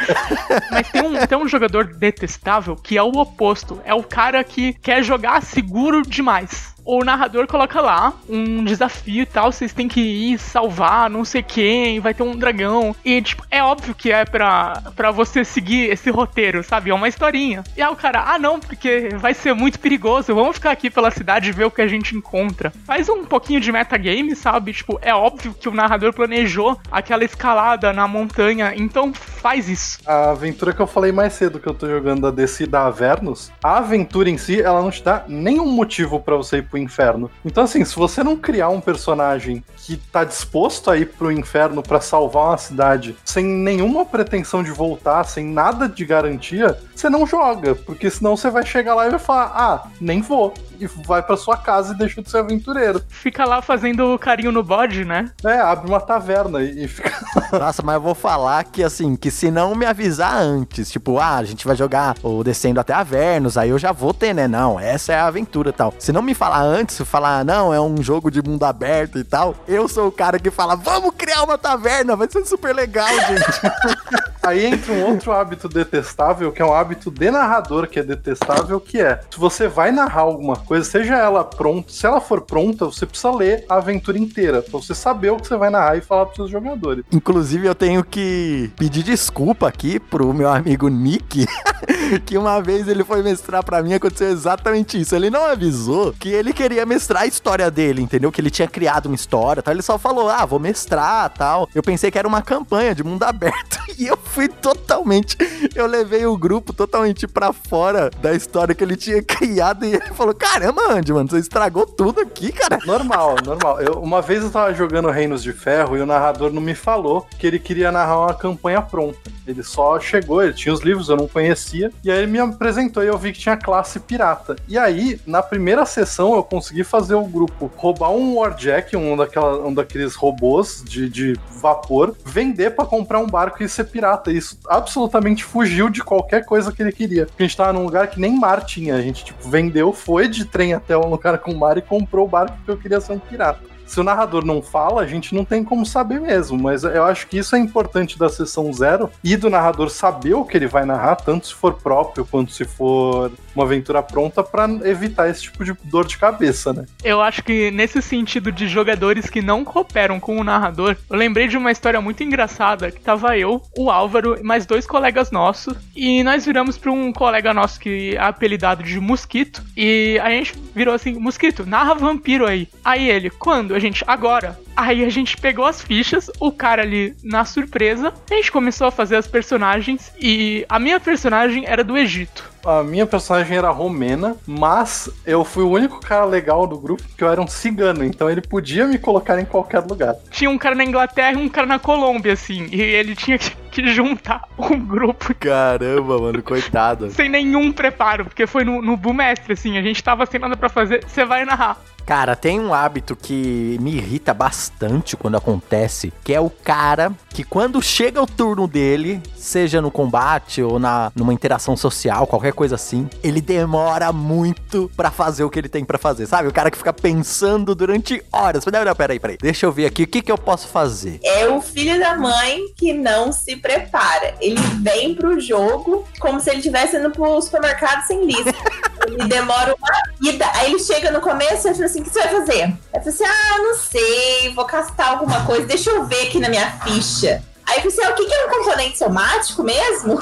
[0.70, 3.80] Mas tem um, tem um jogador detestável que é o oposto.
[3.84, 6.74] É o cara que quer jogar seguro demais.
[6.90, 11.42] O narrador coloca lá um desafio e tal, vocês têm que ir salvar não sei
[11.42, 12.96] quem, vai ter um dragão.
[13.04, 16.88] E, tipo, é óbvio que é pra, pra você seguir esse roteiro, sabe?
[16.88, 17.62] É uma historinha.
[17.76, 21.10] E aí o cara, ah não, porque vai ser muito perigoso, vamos ficar aqui pela
[21.10, 22.72] cidade e ver o que a gente encontra.
[22.86, 24.72] Faz um pouquinho de metagame, sabe?
[24.72, 29.98] Tipo, é óbvio que o narrador planejou aquela escalada na montanha, então faz isso.
[30.06, 33.52] A aventura que eu falei mais cedo que eu tô jogando da DC da Avernus,
[33.62, 37.30] a aventura em si, ela não te dá nenhum motivo pra você ir pro inferno.
[37.44, 41.82] Então, assim, se você não criar um personagem que tá disposto a ir pro inferno
[41.82, 47.26] pra salvar uma cidade sem nenhuma pretensão de voltar, sem nada de garantia, você não
[47.26, 50.54] joga, porque senão você vai chegar lá e vai falar: "Ah, nem vou".
[50.80, 53.02] E vai pra sua casa e deixa de ser aventureiro.
[53.08, 55.30] Fica lá fazendo carinho no bode, né?
[55.44, 57.12] É, abre uma taverna e e fica
[57.52, 61.36] Nossa, mas eu vou falar que assim, que se não me avisar antes, tipo, ah,
[61.36, 64.46] a gente vai jogar o Descendo até Avernus, aí eu já vou ter, né?
[64.46, 65.92] Não, essa é a aventura e tal.
[65.98, 69.54] Se não me falar antes, falar, não, é um jogo de mundo aberto e tal,
[69.66, 74.28] eu sou o cara que fala, vamos criar uma taverna, vai ser super legal, gente.
[74.42, 78.80] Aí entra um outro hábito detestável, que é um hábito de narrador que é detestável,
[78.80, 82.84] que é, se você vai narrar alguma coisa, seja ela pronta, se ela for pronta,
[82.84, 86.02] você precisa ler a aventura inteira, pra você saber o que você vai narrar e
[86.02, 87.04] falar pros seus jogadores.
[87.10, 91.46] Inclusive, eu tenho que pedir desculpa aqui pro meu amigo Nick,
[92.26, 95.16] que uma vez ele foi mestrar pra mim, aconteceu exatamente isso.
[95.16, 98.30] Ele não avisou que ele queria mestrar a história dele, entendeu?
[98.30, 99.72] Que ele tinha criado uma história, tal.
[99.72, 101.68] Ele só falou, ah, vou mestrar, tal.
[101.74, 103.78] Eu pensei que era uma campanha de mundo aberto.
[103.98, 105.36] E eu fui totalmente...
[105.74, 109.84] Eu levei o grupo totalmente pra fora da história que ele tinha criado.
[109.84, 112.78] E ele falou, caramba, Andy, mano, você estragou tudo aqui, cara.
[112.86, 113.80] Normal, normal.
[113.80, 117.26] Eu, uma vez eu tava jogando Reinos de Ferro e o narrador não me falou
[117.38, 119.18] que ele queria narrar uma campanha pronta.
[119.46, 123.02] Ele só chegou, ele tinha os livros, eu não conhecia, e aí ele me apresentou
[123.02, 124.56] e eu vi que tinha classe pirata.
[124.68, 129.66] E aí, na primeira sessão, eu consegui fazer o grupo roubar um Warjack, um, daquela,
[129.66, 134.30] um daqueles robôs de, de vapor, vender pra comprar um barco e ser pirata.
[134.30, 137.26] Isso absolutamente fugiu de qualquer coisa que ele queria.
[137.38, 138.94] A gente tava num lugar que nem mar tinha.
[138.94, 142.28] A gente, tipo, vendeu, foi de trem até um lugar com mar e comprou o
[142.28, 143.60] barco porque eu queria ser um pirata.
[143.88, 146.58] Se o narrador não fala, a gente não tem como saber mesmo.
[146.58, 150.44] Mas eu acho que isso é importante da sessão zero e do narrador saber o
[150.44, 154.68] que ele vai narrar, tanto se for próprio quanto se for uma aventura pronta, para
[154.84, 156.86] evitar esse tipo de dor de cabeça, né?
[157.02, 161.48] Eu acho que nesse sentido de jogadores que não cooperam com o narrador, eu lembrei
[161.48, 165.76] de uma história muito engraçada que tava eu, o Álvaro e mais dois colegas nossos,
[165.94, 170.54] e nós viramos para um colega nosso que é apelidado de Mosquito, e a gente
[170.74, 172.68] virou assim: Mosquito, narra vampiro aí.
[172.84, 173.74] Aí ele, quando?
[173.74, 174.58] A gente, agora.
[174.80, 178.92] Aí a gente pegou as fichas, o cara ali na surpresa, a gente começou a
[178.92, 182.48] fazer as personagens, e a minha personagem era do Egito.
[182.64, 187.24] A minha personagem era romena, mas eu fui o único cara legal do grupo porque
[187.24, 190.14] eu era um cigano, então ele podia me colocar em qualquer lugar.
[190.30, 193.50] Tinha um cara na Inglaterra e um cara na Colômbia, assim, e ele tinha que,
[193.72, 197.10] que juntar um grupo Caramba, mano, coitado.
[197.10, 200.68] sem nenhum preparo, porque foi no, no Bumestre, assim, a gente tava sem nada pra
[200.68, 201.76] fazer, você vai narrar.
[202.08, 207.44] Cara, tem um hábito que me irrita bastante quando acontece, que é o cara que
[207.44, 212.76] quando chega o turno dele, seja no combate ou na numa interação social, qualquer coisa
[212.76, 216.48] assim, ele demora muito pra fazer o que ele tem pra fazer, sabe?
[216.48, 218.64] O cara que fica pensando durante horas.
[218.64, 219.36] Não, não, peraí, peraí.
[219.38, 221.20] Deixa eu ver aqui o que que eu posso fazer.
[221.22, 224.34] É o filho da mãe que não se prepara.
[224.40, 228.54] Ele vem pro jogo como se ele estivesse indo pro supermercado sem lista.
[229.06, 229.88] ele demora uma
[230.20, 230.50] vida.
[230.54, 232.62] Aí ele chega no começo e fala assim: o que você vai fazer?
[232.62, 236.48] Aí fala assim: ah, não sei, vou castar alguma coisa, deixa eu ver aqui na
[236.48, 237.42] minha ficha.
[237.66, 240.18] Aí eu falei assim: ah, o que que é um componente somático mesmo?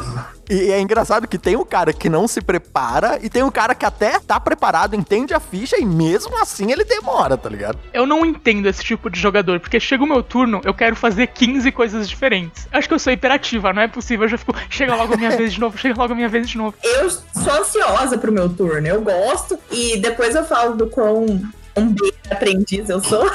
[0.48, 3.74] E é engraçado que tem o cara que não se prepara e tem o cara
[3.74, 7.78] que até tá preparado, entende a ficha e mesmo assim ele demora, tá ligado?
[7.92, 11.26] Eu não entendo esse tipo de jogador, porque chega o meu turno, eu quero fazer
[11.28, 12.68] 15 coisas diferentes.
[12.70, 15.30] Acho que eu sou hiperativa, não é possível, eu já fico, chega logo a minha
[15.30, 16.76] vez de novo, chega logo a minha vez de novo.
[16.80, 19.58] Eu sou ansiosa pro meu turno, eu gosto.
[19.70, 21.42] E depois eu falo do quão
[21.76, 23.24] um bem aprendiz eu sou.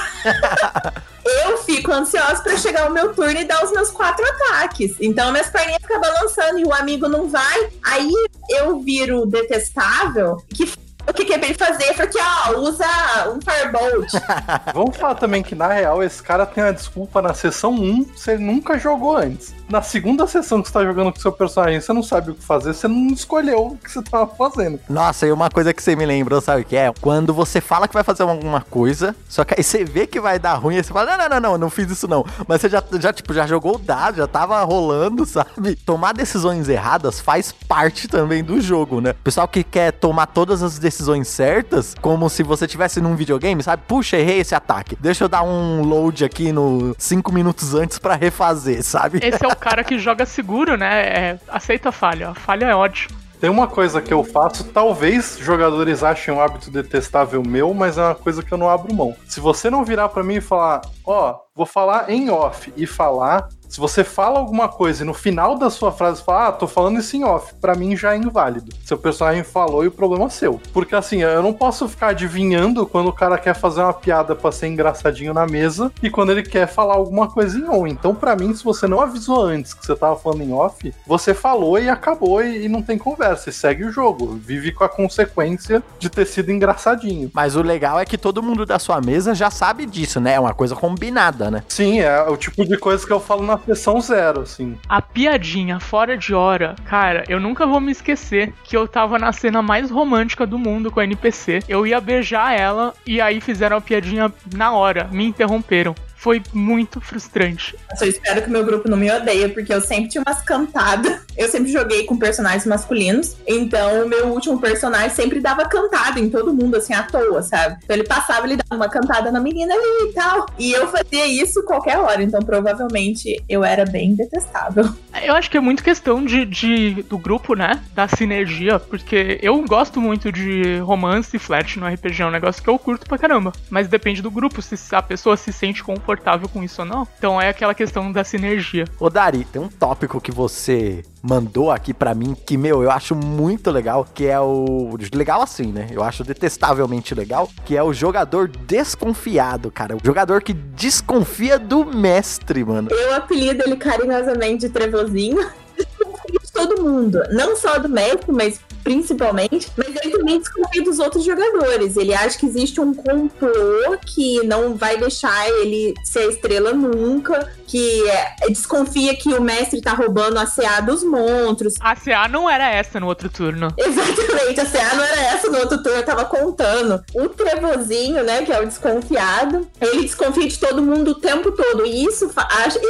[1.46, 4.96] eu fico ansiosa pra chegar o meu turno e dar os meus quatro ataques.
[5.00, 7.70] Então minhas perninhas ficam balançando e o amigo não vai.
[7.84, 8.12] Aí
[8.48, 10.66] eu viro detestável que
[11.08, 11.94] o que, que é pra ele fazer?
[11.94, 12.86] Porque, ó, usa
[13.34, 14.08] um Firebolt.
[14.72, 18.30] Vamos falar também que, na real, esse cara tem a desculpa na sessão 1 se
[18.30, 19.52] ele nunca jogou antes.
[19.72, 22.44] Na segunda sessão que você tá jogando com seu personagem, você não sabe o que
[22.44, 24.78] fazer, você não escolheu o que você tava fazendo.
[24.86, 26.92] Nossa, e uma coisa que você me lembrou, sabe o que é?
[27.00, 30.38] Quando você fala que vai fazer alguma coisa, só que aí você vê que vai
[30.38, 32.22] dar ruim, aí você fala, não, não, não, não, não fiz isso não.
[32.46, 35.74] Mas você já, já, tipo, já jogou o dado, já tava rolando, sabe?
[35.74, 39.12] Tomar decisões erradas faz parte também do jogo, né?
[39.12, 43.62] O pessoal que quer tomar todas as decisões certas, como se você tivesse num videogame,
[43.62, 43.84] sabe?
[43.88, 44.98] Puxa, errei esse ataque.
[45.00, 49.18] Deixa eu dar um load aqui no 5 minutos antes pra refazer, sabe?
[49.22, 51.02] Esse é o cara que joga seguro, né?
[51.02, 52.30] É, aceita a falha.
[52.30, 53.16] A falha é ótimo.
[53.40, 58.02] Tem uma coisa que eu faço, talvez jogadores achem um hábito detestável meu, mas é
[58.02, 59.16] uma coisa que eu não abro mão.
[59.26, 63.48] Se você não virar pra mim e falar, ó, vou falar em off e falar,
[63.72, 66.98] se você fala alguma coisa e no final da sua frase fala, ah, tô falando
[66.98, 68.70] isso em off, pra mim já é inválido.
[68.84, 70.60] Seu personagem falou e o problema é seu.
[70.74, 74.52] Porque assim, eu não posso ficar adivinhando quando o cara quer fazer uma piada pra
[74.52, 77.86] ser engraçadinho na mesa e quando ele quer falar alguma coisa em on.
[77.86, 81.32] Então, pra mim, se você não avisou antes que você tava falando em off, você
[81.32, 83.48] falou e acabou e, e não tem conversa.
[83.48, 84.34] E segue o jogo.
[84.34, 87.30] Vive com a consequência de ter sido engraçadinho.
[87.32, 90.34] Mas o legal é que todo mundo da sua mesa já sabe disso, né?
[90.34, 91.62] É uma coisa combinada, né?
[91.68, 94.78] Sim, é o tipo de coisa que eu falo na sessão zero, assim.
[94.88, 99.32] A piadinha fora de hora, cara, eu nunca vou me esquecer que eu tava na
[99.32, 101.60] cena mais romântica do mundo com a NPC.
[101.68, 105.94] Eu ia beijar ela e aí fizeram a piadinha na hora, me interromperam.
[106.22, 107.76] Foi muito frustrante.
[108.00, 111.20] Eu espero que meu grupo não me odeie, porque eu sempre tinha umas cantadas.
[111.36, 113.36] Eu sempre joguei com personagens masculinos.
[113.46, 117.78] Então, o meu último personagem sempre dava cantada em todo mundo, assim, à toa, sabe?
[117.82, 120.46] Então, ele passava, ele dava uma cantada na menina ali e tal.
[120.58, 122.22] E eu fazia isso qualquer hora.
[122.22, 124.88] Então, provavelmente, eu era bem detestável.
[125.22, 127.82] Eu acho que é muito questão de, de- do grupo, né?
[127.94, 132.62] Da sinergia, porque eu gosto muito de romance e flat no RPG, é um negócio
[132.62, 133.52] que eu curto pra caramba.
[133.70, 137.06] Mas depende do grupo, se a pessoa se sente confortável com isso ou não.
[137.18, 138.84] Então é aquela questão da sinergia.
[138.98, 143.14] Ô Dari, tem um tópico que você mandou aqui pra mim que, meu, eu acho
[143.14, 144.96] muito legal, que é o.
[145.14, 145.88] Legal assim, né?
[145.90, 149.96] Eu acho detestavelmente legal, que é o jogador desconfiado, cara.
[149.96, 152.90] O jogador que desconfia do mestre, mano.
[152.90, 155.48] Eu apelido ele carinhosamente de Trevozinho.
[156.32, 157.20] De todo mundo.
[157.30, 159.68] Não só do médico, mas principalmente.
[159.76, 161.96] Mas ele também desconfia dos outros jogadores.
[161.96, 167.50] Ele acha que existe um complô que não vai deixar ele ser a estrela nunca.
[167.66, 171.74] que é, desconfia que o mestre tá roubando a CA dos monstros.
[171.80, 173.72] A CA não era essa no outro turno.
[173.78, 177.02] Exatamente, a CA não era essa no outro turno, eu tava contando.
[177.14, 181.86] O trevozinho, né, que é o desconfiado, ele desconfia de todo mundo o tempo todo.
[181.86, 182.30] E isso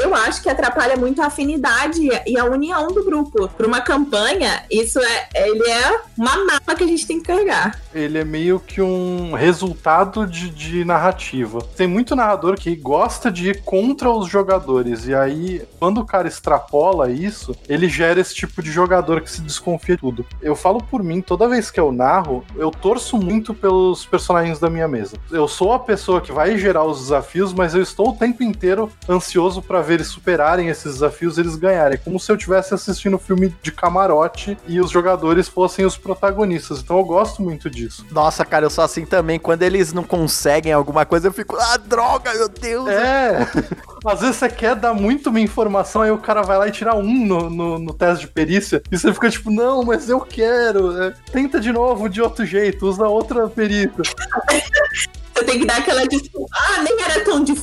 [0.02, 3.48] eu acho que atrapalha muito a afinidade e a união do grupo.
[3.48, 5.81] Para uma campanha, isso é, ele é
[6.16, 7.80] uma mapa que a gente tem que carregar.
[7.94, 11.60] Ele é meio que um resultado de, de narrativa.
[11.76, 15.06] Tem muito narrador que gosta de ir contra os jogadores.
[15.06, 19.40] E aí, quando o cara extrapola isso, ele gera esse tipo de jogador que se
[19.40, 20.26] desconfia de tudo.
[20.40, 24.70] Eu falo por mim, toda vez que eu narro, eu torço muito pelos personagens da
[24.70, 25.16] minha mesa.
[25.30, 28.90] Eu sou a pessoa que vai gerar os desafios, mas eu estou o tempo inteiro
[29.08, 31.94] ansioso para ver eles superarem esses desafios eles ganharem.
[31.94, 35.96] É como se eu estivesse assistindo um filme de camarote e os jogadores fossem os
[35.96, 36.80] protagonistas.
[36.80, 38.04] Então eu gosto muito disso.
[38.10, 39.38] Nossa, cara, eu sou assim também.
[39.38, 42.88] Quando eles não conseguem alguma coisa, eu fico, ah, droga, meu Deus.
[42.88, 43.46] É.
[44.04, 46.94] Às vezes você quer dar muito uma informação, aí o cara vai lá e tira
[46.94, 51.00] um no, no, no teste de perícia, e você fica tipo, não, mas eu quero.
[51.02, 53.92] É, tenta de novo de outro jeito, usa outra perícia.
[55.34, 56.54] Você tem que dar aquela desculpa.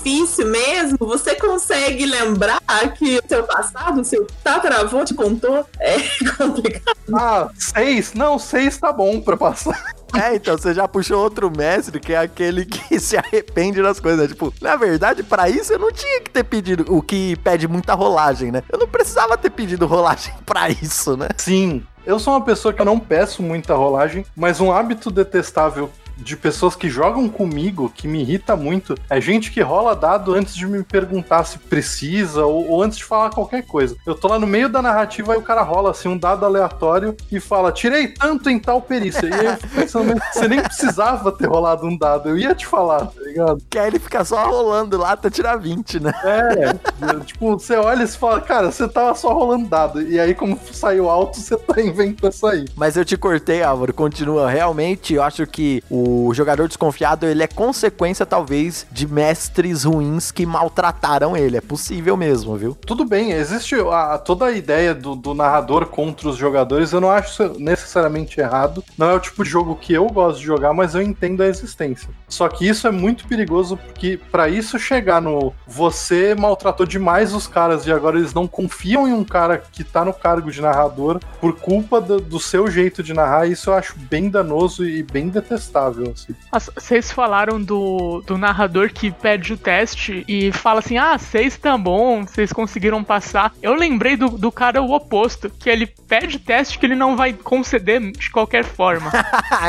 [0.10, 0.98] Difícil mesmo.
[1.00, 2.60] Você consegue lembrar
[2.98, 5.66] que o seu passado, o seu tataravô te contou?
[5.80, 5.98] É
[6.38, 6.98] complicado.
[7.14, 8.14] Ah, seis?
[8.14, 9.94] Não, seis tá bom pra passar.
[10.20, 14.28] É, então você já puxou outro mestre que é aquele que se arrepende das coisas.
[14.28, 17.94] Tipo, na verdade, para isso eu não tinha que ter pedido o que pede muita
[17.94, 18.64] rolagem, né?
[18.70, 21.28] Eu não precisava ter pedido rolagem para isso, né?
[21.38, 21.84] Sim.
[22.06, 26.36] Eu sou uma pessoa que eu não peço muita rolagem, mas um hábito detestável de
[26.36, 30.68] pessoas que jogam comigo que me irrita muito é gente que rola dado antes de
[30.68, 33.96] me perguntar se precisa ou, ou, antes de falar qualquer coisa.
[34.06, 37.16] Eu tô lá no meio da narrativa e o cara rola assim um dado aleatório
[37.32, 39.26] e fala: tirei tanto em tal perícia.
[39.26, 43.08] E eu fico pensando, você nem precisava ter rolado um dado, eu ia te falar,
[43.08, 43.62] tá ligado?
[43.70, 46.12] Que aí ele fica só rolando lá até tirar 20, né?
[46.24, 46.74] É,
[47.26, 50.02] tipo, você olha e fala, cara, você tava só rolando dado.
[50.02, 52.66] E aí, como saiu alto, você tá inventando isso aí.
[52.76, 54.50] Mas eu te cortei, Álvaro, continua.
[54.50, 60.32] Realmente, eu acho que o o jogador desconfiado ele é consequência talvez de mestres ruins
[60.32, 61.58] que maltrataram ele.
[61.58, 62.76] É possível mesmo, viu?
[62.76, 66.92] Tudo bem, existe a, toda a ideia do, do narrador contra os jogadores.
[66.92, 68.84] Eu não acho necessariamente errado.
[68.98, 71.48] Não é o tipo de jogo que eu gosto de jogar, mas eu entendo a
[71.48, 72.10] existência.
[72.28, 77.48] Só que isso é muito perigoso porque para isso chegar no você maltratou demais os
[77.48, 81.20] caras e agora eles não confiam em um cara que tá no cargo de narrador
[81.40, 85.30] por culpa do, do seu jeito de narrar, isso eu acho bem danoso e bem
[85.30, 86.36] detestável assim.
[86.76, 91.78] Vocês falaram do, do narrador que pede o teste e fala assim: ah, seis tá
[91.78, 93.54] bom, vocês conseguiram passar.
[93.62, 97.34] Eu lembrei do, do cara o oposto, que ele pede teste que ele não vai
[97.34, 99.12] conceder de qualquer forma.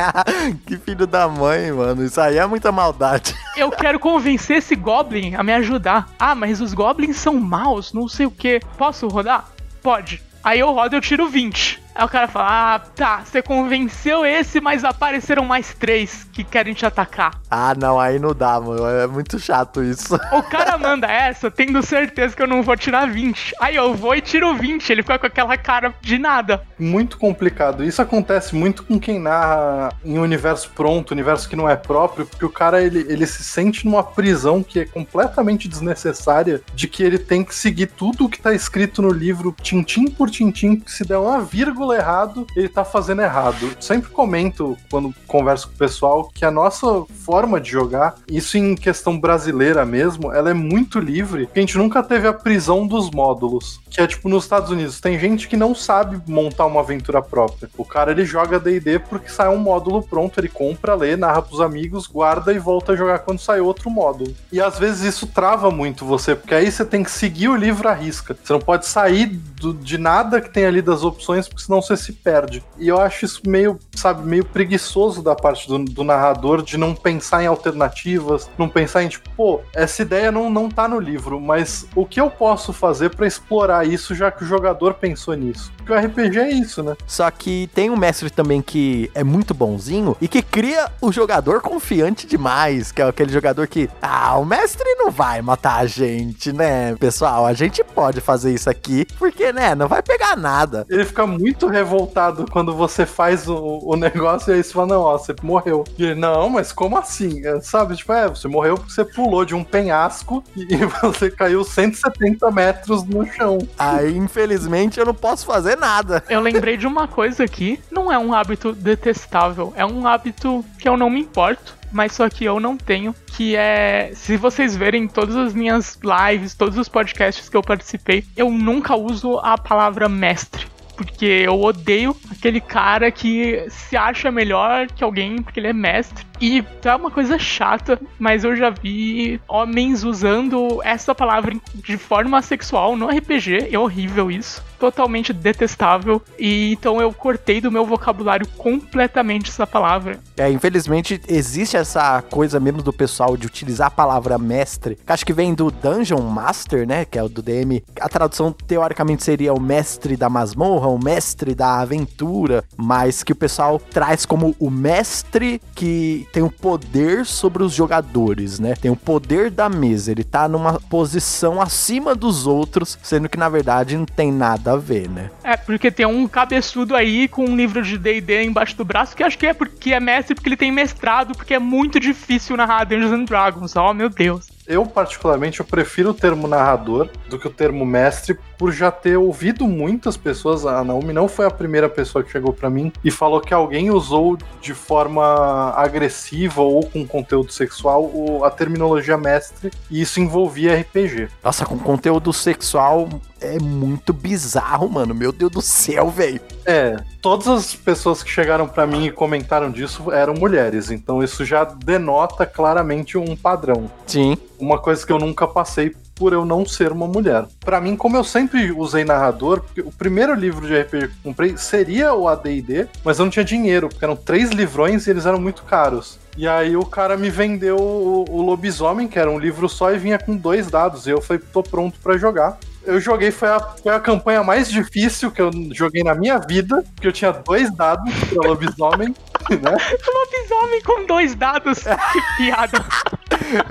[0.67, 2.05] que filho da mãe, mano.
[2.05, 3.35] Isso aí é muita maldade.
[3.57, 6.09] Eu quero convencer esse Goblin a me ajudar.
[6.19, 8.61] Ah, mas os Goblins são maus, não sei o que.
[8.79, 9.51] Posso rodar?
[9.83, 10.23] Pode.
[10.43, 11.83] Aí eu rodo e eu tiro 20.
[11.95, 16.75] Aí o cara fala: Ah, tá, você convenceu esse, mas apareceram mais três que querem
[16.75, 17.33] te atacar.
[17.51, 18.87] Ah, não, aí não dá, mano.
[18.87, 20.15] É muito chato isso.
[20.33, 23.55] O cara manda essa, tendo certeza que eu não vou tirar 20.
[23.61, 24.91] Aí eu vou e tiro 20.
[24.91, 26.63] Ele fica com aquela cara de nada.
[26.79, 27.85] Muito complicado.
[27.85, 32.25] Isso acontece muito com quem narra em um universo pronto, universo que não é próprio,
[32.25, 37.03] porque o cara ele, ele se sente numa prisão que é completamente desnecessária, de que
[37.03, 40.91] ele tem que seguir tudo o que tá escrito no livro, tintim por tintim, que
[40.91, 43.71] se der uma vírgula vírgula errado, ele tá fazendo errado.
[43.81, 48.75] Sempre comento quando converso com o pessoal que a nossa forma de jogar, isso em
[48.75, 53.11] questão brasileira mesmo, ela é muito livre, porque a gente nunca teve a prisão dos
[53.11, 53.81] módulos.
[53.89, 57.71] Que é tipo nos Estados Unidos, tem gente que não sabe montar uma aventura própria.
[57.77, 61.61] O cara ele joga DD porque sai um módulo pronto, ele compra, lê, narra pros
[61.61, 64.35] amigos, guarda e volta a jogar quando sai outro módulo.
[64.53, 67.89] E às vezes isso trava muito você, porque aí você tem que seguir o livro
[67.89, 68.37] à risca.
[68.43, 71.97] Você não pode sair do, de nada que tem ali das opções, porque senão você
[71.97, 72.65] se perde.
[72.77, 76.95] E eu acho isso meio, sabe, meio preguiçoso da parte do, do narrador de não
[76.95, 81.41] pensar em alternativas, não pensar em tipo, pô, essa ideia não, não tá no livro,
[81.41, 85.73] mas o que eu posso fazer para explorar isso já que o jogador pensou nisso?
[85.77, 86.97] Porque o RPG é isso, né?
[87.07, 91.61] Só que tem um mestre também que é muito bonzinho e que cria o jogador
[91.61, 96.53] confiante demais, que é aquele jogador que, ah, o mestre não vai matar a gente,
[96.53, 96.97] né?
[96.97, 100.85] Pessoal, a gente pode fazer isso aqui, porque, né, não vai pegar nada.
[100.89, 104.87] Ele fica muito muito revoltado quando você faz o, o negócio e aí você fala,
[104.87, 105.85] não, ó, você morreu.
[105.99, 107.47] E ele, não, mas como assim?
[107.47, 111.31] É, sabe, tipo, é, você morreu porque você pulou de um penhasco e, e você
[111.31, 113.59] caiu 170 metros no chão.
[113.79, 116.25] Aí, infelizmente, eu não posso fazer nada.
[116.31, 117.79] Eu lembrei de uma coisa aqui.
[117.91, 121.79] Não é um hábito detestável, é um hábito que eu não me importo.
[121.93, 124.13] Mas só que eu não tenho, que é.
[124.15, 128.95] Se vocês verem todas as minhas lives, todos os podcasts que eu participei, eu nunca
[128.95, 130.69] uso a palavra mestre
[131.01, 136.27] porque eu odeio aquele cara que se acha melhor que alguém porque ele é mestre.
[136.41, 142.41] E é uma coisa chata, mas eu já vi homens usando essa palavra de forma
[142.41, 143.69] sexual no RPG.
[143.71, 144.63] É horrível isso.
[144.79, 146.23] Totalmente detestável.
[146.39, 150.19] E então eu cortei do meu vocabulário completamente essa palavra.
[150.39, 155.27] É, infelizmente existe essa coisa mesmo do pessoal de utilizar a palavra mestre, que acho
[155.27, 157.05] que vem do Dungeon Master, né?
[157.05, 157.83] Que é o do DM.
[158.01, 163.37] A tradução teoricamente seria o mestre da masmorra, o mestre da aventura, mas que o
[163.37, 168.75] pessoal traz como o mestre que tem o poder sobre os jogadores, né?
[168.75, 173.49] Tem o poder da mesa, ele tá numa posição acima dos outros, sendo que na
[173.49, 175.31] verdade não tem nada a ver, né?
[175.43, 179.23] É, porque tem um cabeçudo aí com um livro de D&D embaixo do braço que
[179.23, 182.85] acho que é porque é mestre, porque ele tem mestrado, porque é muito difícil narrar
[182.85, 183.77] Dungeons and Dragons.
[183.77, 184.50] Oh, meu Deus.
[184.71, 189.17] Eu, particularmente, eu prefiro o termo narrador do que o termo mestre, por já ter
[189.17, 190.65] ouvido muitas pessoas.
[190.65, 193.91] A Naomi não foi a primeira pessoa que chegou para mim e falou que alguém
[193.91, 201.31] usou de forma agressiva ou com conteúdo sexual a terminologia mestre, e isso envolvia RPG.
[201.43, 203.09] Nossa, com conteúdo sexual
[203.41, 205.15] é muito bizarro, mano.
[205.15, 206.41] Meu Deus do céu, velho.
[206.65, 211.45] É, todas as pessoas que chegaram para mim e comentaram disso eram mulheres, então isso
[211.45, 213.91] já denota claramente um padrão.
[214.07, 214.37] Sim.
[214.59, 217.47] Uma coisa que eu nunca passei por eu não ser uma mulher.
[217.61, 221.23] Para mim, como eu sempre usei narrador, porque o primeiro livro de RPG que eu
[221.23, 225.25] comprei seria o AD&D, mas eu não tinha dinheiro, porque eram três livrões e eles
[225.25, 226.19] eram muito caros.
[226.37, 229.99] E aí o cara me vendeu o, o Lobisomem, que era um livro só e
[229.99, 231.07] vinha com dois dados.
[231.07, 234.71] E eu falei, tô pronto para jogar eu joguei, foi a, foi a campanha mais
[234.71, 239.09] difícil que eu joguei na minha vida, porque eu tinha dois dados pra lobisomem,
[239.51, 239.77] né?
[240.15, 241.81] Lobisomem com dois dados,
[242.13, 242.85] que piada.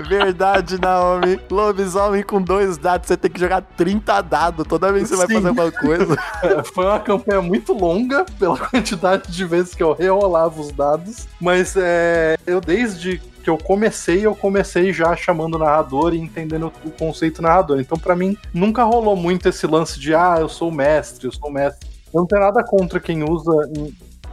[0.08, 1.40] Verdade, Naomi.
[1.50, 5.40] Lobisomem com dois dados, você tem que jogar 30 dados toda vez que você Sim.
[5.40, 6.16] vai fazer alguma coisa.
[6.42, 11.28] É, foi uma campanha muito longa, pela quantidade de vezes que eu reolava os dados,
[11.40, 16.90] mas é, eu desde eu comecei, eu comecei já chamando o narrador e entendendo o
[16.90, 17.80] conceito narrador.
[17.80, 21.32] Então, para mim, nunca rolou muito esse lance de, ah, eu sou o mestre, eu
[21.32, 21.88] sou o mestre.
[22.12, 23.52] Eu não tenho nada contra quem usa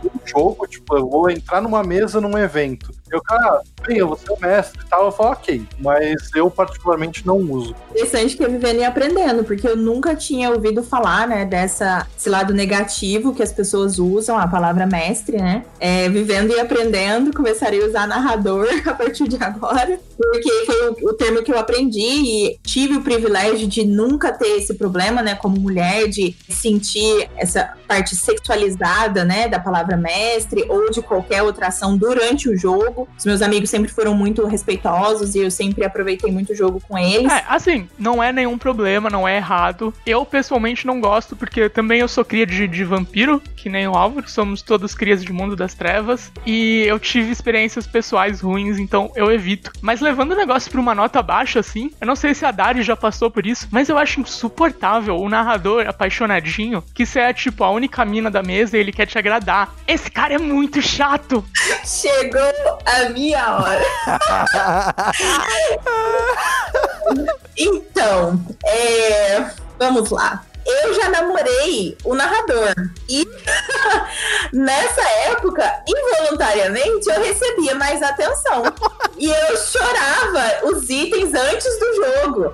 [0.05, 2.91] um jogo, tipo, eu vou entrar numa mesa num evento.
[3.11, 5.05] Eu, cara, bem, eu vou ser o mestre e tal.
[5.05, 7.75] Eu falo, ok, mas eu particularmente não uso.
[7.91, 12.29] Interessante que eu vivendo e aprendendo, porque eu nunca tinha ouvido falar, né, dessa, esse
[12.29, 15.63] lado negativo que as pessoas usam, a palavra mestre, né?
[15.79, 21.09] É, vivendo e aprendendo, começaria a usar narrador a partir de agora, porque foi o,
[21.09, 25.35] o termo que eu aprendi e tive o privilégio de nunca ter esse problema, né,
[25.35, 31.67] como mulher, de sentir essa parte sexualizada, né, da palavra mestre ou de qualquer outra
[31.67, 33.07] ação durante o jogo.
[33.17, 36.97] Os meus amigos sempre foram muito respeitosos e eu sempre aproveitei muito o jogo com
[36.97, 37.31] eles.
[37.31, 39.93] É, assim, não é nenhum problema, não é errado.
[40.05, 43.95] Eu pessoalmente não gosto porque também eu sou cria de, de vampiro, que nem o
[43.95, 46.31] Álvaro, somos todos crias de mundo das trevas.
[46.45, 49.71] E eu tive experiências pessoais ruins, então eu evito.
[49.81, 52.81] Mas levando o negócio pra uma nota baixa, assim, eu não sei se a Dari
[52.81, 57.63] já passou por isso, mas eu acho insuportável o narrador apaixonadinho, que você é tipo
[57.63, 59.73] a única mina da mesa e ele quer te agradar.
[59.87, 61.43] Esse cara é muito chato!
[61.85, 63.85] Chegou a minha hora.
[67.57, 72.73] então, é, vamos lá eu já namorei o narrador.
[73.07, 73.25] E
[74.51, 78.63] nessa época, involuntariamente, eu recebia mais atenção.
[79.17, 82.53] E eu chorava os itens antes do jogo.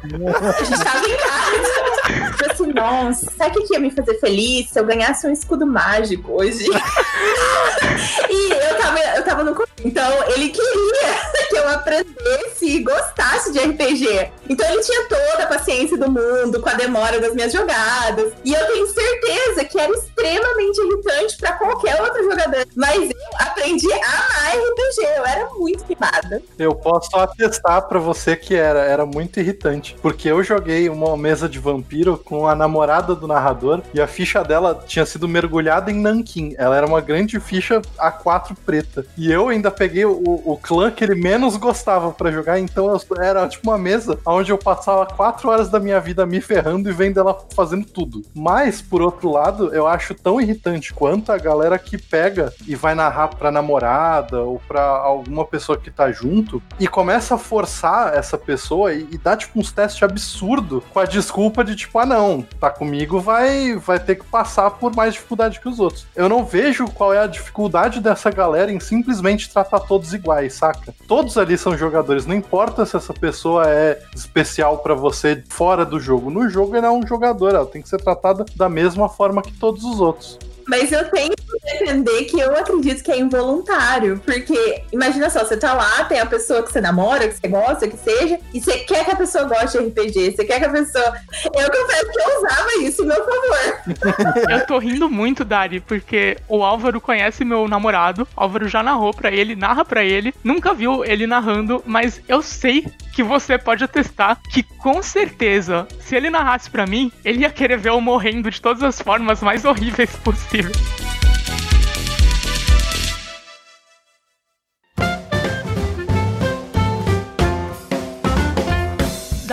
[0.59, 2.34] A gente tava em casa.
[2.38, 5.66] Tipo assim, nossa, sabe o que ia me fazer feliz se eu ganhasse um escudo
[5.66, 6.66] mágico hoje?
[8.30, 9.64] e eu tava, eu tava no.
[9.84, 11.14] Então, ele queria
[11.49, 14.32] que eu aprendesse e gostasse de RPG.
[14.49, 18.03] Então, ele tinha toda a paciência do mundo com a demora das minhas jogadas
[18.43, 22.68] e eu tenho certeza que era extremamente irritante para qualquer outro jogador.
[22.76, 25.18] Mas eu aprendi a amar RPG.
[25.18, 26.41] Eu era muito queimada.
[26.60, 28.80] Eu posso atestar para você que era.
[28.80, 29.95] Era muito irritante.
[30.01, 34.43] Porque eu joguei uma mesa de vampiro com a namorada do narrador e a ficha
[34.43, 36.56] dela tinha sido mergulhada em nanquim.
[36.58, 39.06] Ela era uma grande ficha A4 preta.
[39.18, 43.47] E eu ainda peguei o, o clã que ele menos gostava pra jogar, então era
[43.47, 47.20] tipo uma mesa onde eu passava quatro horas da minha vida me ferrando e vendo
[47.20, 48.24] ela fazendo tudo.
[48.36, 52.96] Mas, por outro lado, eu acho tão irritante quanto a galera que pega e vai
[52.96, 58.38] narrar pra namorada ou pra alguma pessoa que tá junto e começa a forçar essa
[58.38, 62.41] pessoa e, e dá tipo uns testes absurdos com a desculpa de tipo, ah não,
[62.60, 66.08] tá comigo, vai, vai ter que passar por mais dificuldade que os outros.
[66.16, 70.94] Eu não vejo qual é a dificuldade dessa galera em simplesmente tratar todos iguais, saca?
[71.08, 76.00] Todos ali são jogadores, não importa se essa pessoa é especial pra você fora do
[76.00, 76.30] jogo.
[76.30, 79.54] No jogo ela é um jogador, ela tem que ser tratada da mesma forma que
[79.54, 80.40] todos os outros.
[80.68, 81.34] Mas eu tenho
[81.80, 84.22] defender que eu acredito que é involuntário.
[84.26, 87.88] Porque, imagina só, você tá lá, tem a pessoa que você namora, que você gosta,
[87.88, 90.70] que seja, e você quer que a pessoa goste de RPG, você quer que a
[90.70, 91.14] pessoa.
[91.56, 94.52] Eu confesso que eu usava isso, meu favor.
[94.52, 98.28] Eu tô rindo muito, Dari, porque o Álvaro conhece meu namorado.
[98.36, 100.34] O Álvaro já narrou pra ele, narra pra ele.
[100.44, 106.16] Nunca viu ele narrando, mas eu sei que você pode atestar que com certeza, se
[106.16, 109.64] ele narrasse pra mim, ele ia querer ver eu morrendo de todas as formas mais
[109.66, 111.12] horríveis possíveis.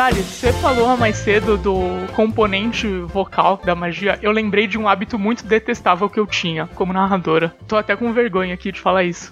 [0.01, 1.76] Dari, você falou mais cedo do
[2.14, 4.18] componente vocal da magia.
[4.22, 7.55] Eu lembrei de um hábito muito detestável que eu tinha como narradora.
[7.68, 9.30] Tô até com vergonha aqui de falar isso.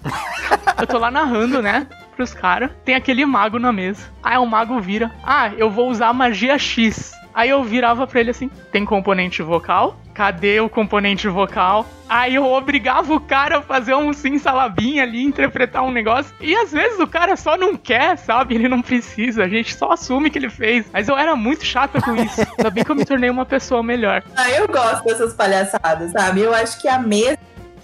[0.78, 1.86] eu tô lá narrando, né?
[2.14, 2.70] Pros caras.
[2.84, 4.12] Tem aquele mago na mesa.
[4.22, 5.10] Aí o mago vira.
[5.24, 7.14] Ah, eu vou usar magia X.
[7.32, 9.98] Aí eu virava pra ele assim: tem componente vocal?
[10.18, 11.86] Cadê o componente vocal?
[12.08, 16.34] Aí eu obrigava o cara a fazer um simsalabim ali, interpretar um negócio.
[16.40, 18.56] E às vezes o cara só não quer, sabe?
[18.56, 19.44] Ele não precisa.
[19.44, 20.86] A gente só assume que ele fez.
[20.92, 22.40] Mas eu era muito chata com isso.
[22.72, 24.24] Bem que eu me tornei uma pessoa melhor.
[24.34, 26.40] Ah, eu gosto dessas palhaçadas, sabe?
[26.40, 27.38] Eu acho que a mesa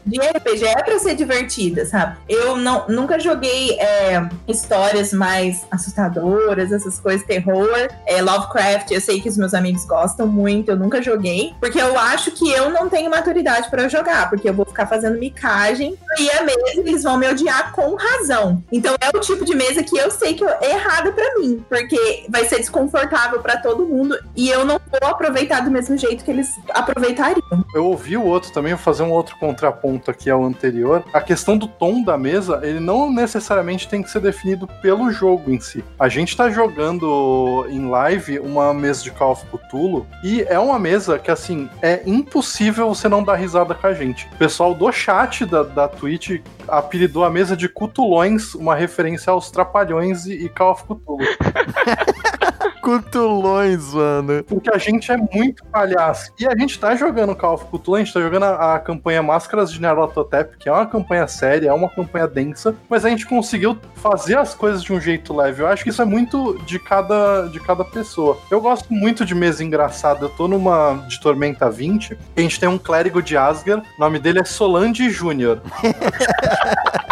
[0.04, 2.16] de RPG é pra ser divertida, sabe?
[2.28, 7.88] Eu não, nunca joguei é, histórias mais assustadoras, essas coisas, terror.
[8.06, 11.54] É, Lovecraft, eu sei que os meus amigos gostam muito, eu nunca joguei.
[11.60, 15.18] Porque eu acho que eu não tenho maturidade pra jogar, porque eu vou ficar fazendo
[15.18, 18.62] micagem e a mesa eles vão me odiar com razão.
[18.70, 22.26] Então é o tipo de mesa que eu sei que é errada pra mim, porque
[22.28, 26.30] vai ser desconfortável pra todo mundo e eu não vou aproveitar do mesmo jeito que
[26.30, 27.64] eles aproveitariam.
[27.74, 31.04] Eu ouvi o outro também, fazer um outro contraponto aqui ao anterior.
[31.12, 35.50] A questão do tom da mesa, ele não necessariamente tem que ser definido pelo jogo
[35.50, 35.84] em si.
[35.98, 40.78] A gente tá jogando em live uma mesa de Call of Cthulhu e é uma
[40.78, 44.26] mesa que, assim, é impossível você não dar risada com a gente.
[44.34, 49.50] O pessoal do chat da, da Twitch apelidou a mesa de Cutulões, uma referência aos
[49.50, 51.24] Trapalhões e, e Call of Cthulhu.
[52.84, 54.44] Cutulões, mano.
[54.44, 56.30] Porque a gente é muito palhaço.
[56.38, 59.22] E a gente tá jogando Call of Cthulhu, a gente tá jogando a, a campanha
[59.22, 63.24] Máscaras de Nyarlathotep, que é uma campanha séria, é uma campanha densa, mas a gente
[63.26, 65.62] conseguiu fazer as coisas de um jeito leve.
[65.62, 68.36] Eu acho que isso é muito de cada, de cada pessoa.
[68.50, 70.26] Eu gosto muito de mesa engraçada.
[70.26, 74.18] Eu tô numa de Tormenta 20, a gente tem um clérigo de Asgard, o nome
[74.18, 75.62] dele é Solange Júnior.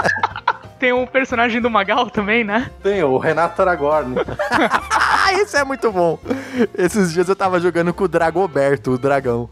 [0.82, 2.68] Tem um personagem do Magal também, né?
[2.82, 4.16] Tem o Renato Aragorn.
[5.24, 6.18] Ah, esse é muito bom.
[6.76, 9.48] Esses dias eu tava jogando com o Dragoberto, o dragão.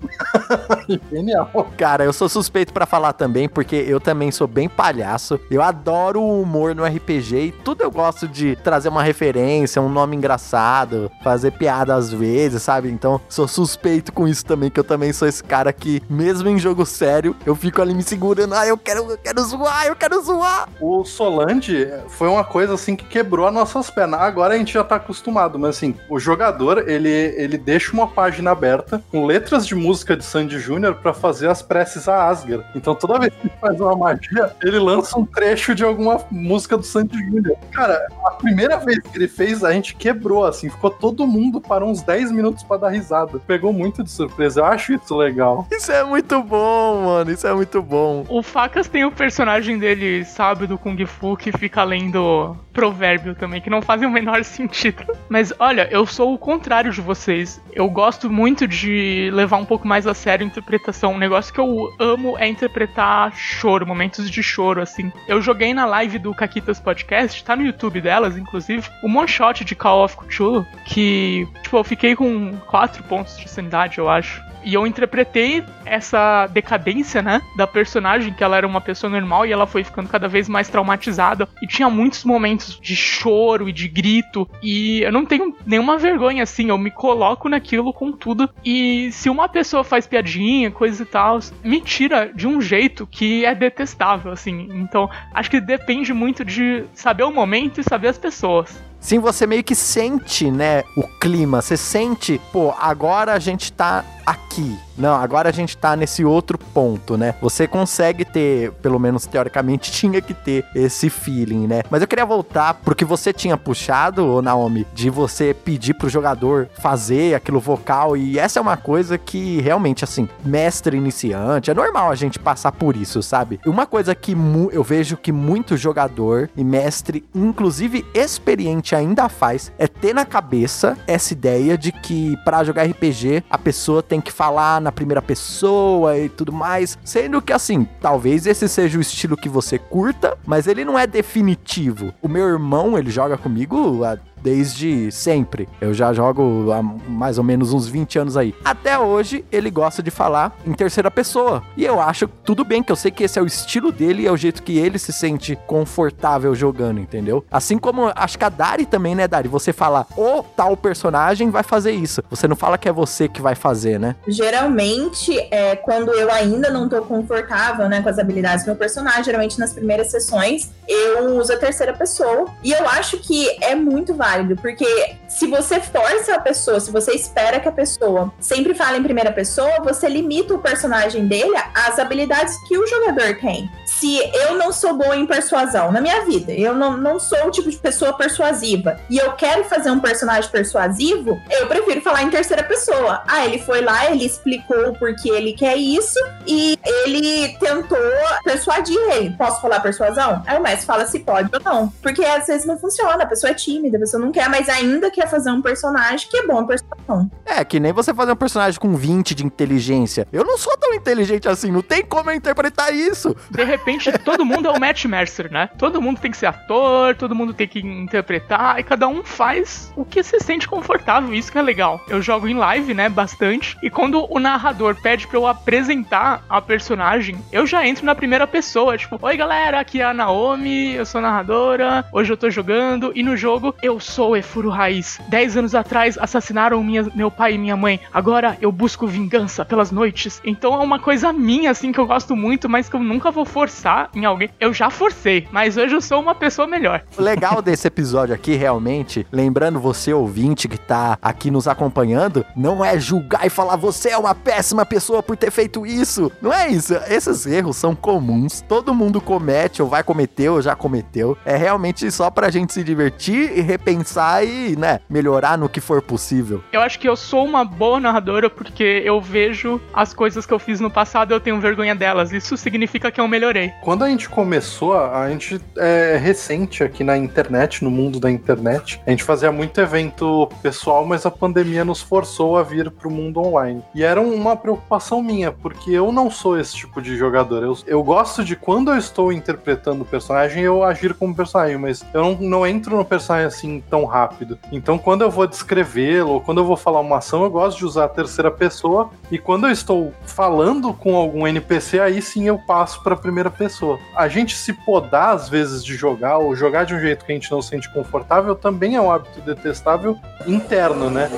[1.13, 1.49] Genial.
[1.79, 5.39] Cara, eu sou suspeito pra falar também, porque eu também sou bem palhaço.
[5.49, 9.89] Eu adoro o humor no RPG e tudo eu gosto de trazer uma referência, um
[9.89, 12.91] nome engraçado, fazer piada às vezes, sabe?
[12.91, 16.59] Então, sou suspeito com isso também, que eu também sou esse cara que, mesmo em
[16.59, 18.55] jogo sério, eu fico ali me segurando.
[18.55, 20.69] Ah, eu quero, eu quero zoar, eu quero zoar.
[20.81, 24.23] O Solange foi uma coisa assim que quebrou as nossas pernas.
[24.23, 28.53] Agora a gente já tá acostumado, mas assim, o jogador, ele, ele deixa uma página
[28.53, 32.65] aberta com letras de música de Sandy Júnior pra fazer as preces a Asgard.
[32.75, 36.75] Então toda vez que ele faz uma magia, ele lança um trecho de alguma música
[36.79, 37.55] do Sandy Júnior.
[37.71, 41.91] Cara, a primeira vez que ele fez, a gente quebrou, assim, ficou todo mundo parou
[41.91, 43.39] uns 10 minutos pra dar risada.
[43.47, 44.61] Pegou muito de surpresa.
[44.61, 45.67] Eu acho isso legal.
[45.71, 47.31] Isso é muito bom, mano.
[47.31, 48.25] Isso é muito bom.
[48.27, 53.61] O Facas tem o personagem dele, sabe, do Kung Fu, que fica lendo provérbio também,
[53.61, 55.05] que não fazem o menor sentido.
[55.29, 57.61] Mas olha, eu sou o contrário de vocês.
[57.73, 61.15] Eu gosto muito de levar um pouco mais a sério a interpretação.
[61.15, 65.13] Um negócio que eu amo é interpretar choro, momentos de choro, assim.
[65.29, 69.65] Eu joguei na live do Caquitas Podcast, tá no YouTube delas, inclusive, um one shot
[69.65, 74.43] de Call of Cthulhu, que, tipo, eu fiquei com 4 pontos de sanidade, eu acho.
[74.65, 79.53] E eu interpretei essa decadência, né, da personagem, que ela era uma pessoa normal e
[79.53, 81.49] ela foi ficando cada vez mais traumatizada.
[81.63, 84.49] E tinha muitos momentos de choro e de grito.
[84.63, 88.49] E eu não tenho nenhuma vergonha, assim, eu me coloco naquilo com tudo.
[88.65, 93.45] E se uma pessoa faz piadinha, coisa e tal, me tira de um jeito que
[93.45, 94.69] é detestável, assim.
[94.73, 98.91] Então, acho que depende muito de saber o momento e saber as pessoas.
[99.01, 101.63] Sim, você meio que sente, né, o clima.
[101.63, 104.05] Você sente, pô, agora a gente tá.
[104.51, 104.90] key。
[104.97, 107.35] Não, agora a gente tá nesse outro ponto, né?
[107.41, 111.83] Você consegue ter, pelo menos teoricamente, tinha que ter esse feeling, né?
[111.91, 116.69] Mas eu queria voltar pro que você tinha puxado, Naomi, de você pedir pro jogador
[116.81, 118.17] fazer aquilo vocal.
[118.17, 122.73] E essa é uma coisa que realmente, assim, mestre iniciante, é normal a gente passar
[122.73, 123.61] por isso, sabe?
[123.67, 124.37] Uma coisa que
[124.73, 130.97] eu vejo que muito jogador e mestre, inclusive experiente, ainda faz é ter na cabeça
[131.07, 136.19] essa ideia de que para jogar RPG a pessoa tem que falar na primeira pessoa
[136.19, 136.99] e tudo mais.
[137.05, 141.07] Sendo que, assim, talvez esse seja o estilo que você curta, mas ele não é
[141.07, 142.13] definitivo.
[142.23, 145.69] O meu irmão, ele joga comigo há desde sempre.
[145.81, 148.55] Eu já jogo há mais ou menos uns 20 anos aí.
[148.65, 151.63] Até hoje, ele gosta de falar em terceira pessoa.
[151.77, 154.27] E eu acho tudo bem, que eu sei que esse é o estilo dele e
[154.27, 157.45] é o jeito que ele se sente confortável jogando, entendeu?
[157.51, 159.49] Assim como acho que a Dari também, né, Dari?
[159.49, 162.23] Você fala, o tal personagem vai fazer isso.
[162.31, 164.17] Você não fala que é você que vai fazer, né?
[164.27, 169.25] Geralmente, é, quando eu ainda não tô confortável, né, com as habilidades do meu personagem,
[169.25, 172.47] geralmente nas primeiras sessões, eu uso a terceira pessoa.
[172.63, 176.91] E eu acho que é muito válido válido, porque se você força a pessoa, se
[176.91, 181.57] você espera que a pessoa sempre fale em primeira pessoa, você limita o personagem dele
[181.75, 183.71] às habilidades que o jogador tem.
[183.85, 187.51] Se eu não sou boa em persuasão na minha vida, eu não, não sou o
[187.51, 192.31] tipo de pessoa persuasiva e eu quero fazer um personagem persuasivo, eu prefiro falar em
[192.31, 193.23] terceira pessoa.
[193.27, 197.99] Ah, ele foi lá, ele explicou porque ele quer isso e ele tentou
[198.45, 199.31] persuadir ele.
[199.37, 200.43] Posso falar persuasão?
[200.47, 201.89] Aí o mestre fala se pode ou não.
[202.03, 205.11] Porque às vezes não funciona, a pessoa é tímida, a pessoa não quer, mas ainda
[205.11, 207.31] quer fazer um personagem que é bom persuasão.
[207.45, 210.27] É, que nem você fazer um personagem com 20 de inteligência.
[210.33, 213.35] Eu não sou tão inteligente assim, não tem como eu interpretar isso.
[213.51, 215.69] De repente, todo mundo é o Matt Mercer, né?
[215.79, 219.93] Todo mundo tem que ser ator, todo mundo tem que interpretar, e cada um faz
[219.97, 222.01] o que se sente confortável, isso que é legal.
[222.09, 226.61] Eu jogo em live, né, bastante, e quando o narrador pede pra eu apresentar a
[226.61, 231.07] personagem, eu já entro na primeira pessoa, tipo, oi galera, aqui é a Naomi, eu
[231.07, 235.21] sou narradora, hoje eu tô jogando, e no jogo eu sou Efuro Raiz.
[235.29, 238.01] Dez anos atrás assassinaram minha, meu pai e minha mãe.
[238.13, 240.41] Agora eu busco vingança pelas noites.
[240.45, 243.45] Então é uma coisa minha, assim, que eu gosto muito, mas que eu nunca vou
[243.45, 244.51] forçar em alguém.
[244.59, 247.03] Eu já forcei, mas hoje eu sou uma pessoa melhor.
[247.17, 252.85] O legal desse episódio aqui, realmente, lembrando você, ouvinte, que tá aqui nos acompanhando, não
[252.85, 256.33] é julgar e falar você é uma péssima pessoa por ter feito isso.
[256.43, 256.95] Não é isso.
[257.09, 258.61] Esses erros são comuns.
[258.69, 261.39] Todo mundo comete, ou vai cometer, ou já cometeu.
[261.45, 265.81] É realmente só pra gente se divertir e repensar pensar e, né, melhorar no que
[265.81, 266.63] for possível.
[266.73, 270.59] Eu acho que eu sou uma boa narradora porque eu vejo as coisas que eu
[270.59, 272.33] fiz no passado e eu tenho vergonha delas.
[272.33, 273.73] Isso significa que eu melhorei.
[273.83, 279.01] Quando a gente começou, a gente é recente aqui na internet, no mundo da internet.
[279.07, 283.41] A gente fazia muito evento pessoal, mas a pandemia nos forçou a vir pro mundo
[283.41, 283.83] online.
[283.95, 287.63] E era uma preocupação minha, porque eu não sou esse tipo de jogador.
[287.63, 292.05] Eu, eu gosto de quando eu estou interpretando o personagem, eu agir como personagem, mas
[292.15, 294.59] eu não, não entro no personagem assim tão rápido.
[294.71, 297.85] Então, quando eu vou descrevê-lo, ou quando eu vou falar uma ação, eu gosto de
[297.85, 299.11] usar a terceira pessoa.
[299.31, 303.51] E quando eu estou falando com algum NPC, aí sim eu passo para a primeira
[303.51, 303.99] pessoa.
[304.17, 307.35] A gente se podar às vezes de jogar, ou jogar de um jeito que a
[307.35, 310.17] gente não se sente confortável, também é um hábito detestável
[310.47, 311.29] interno, né?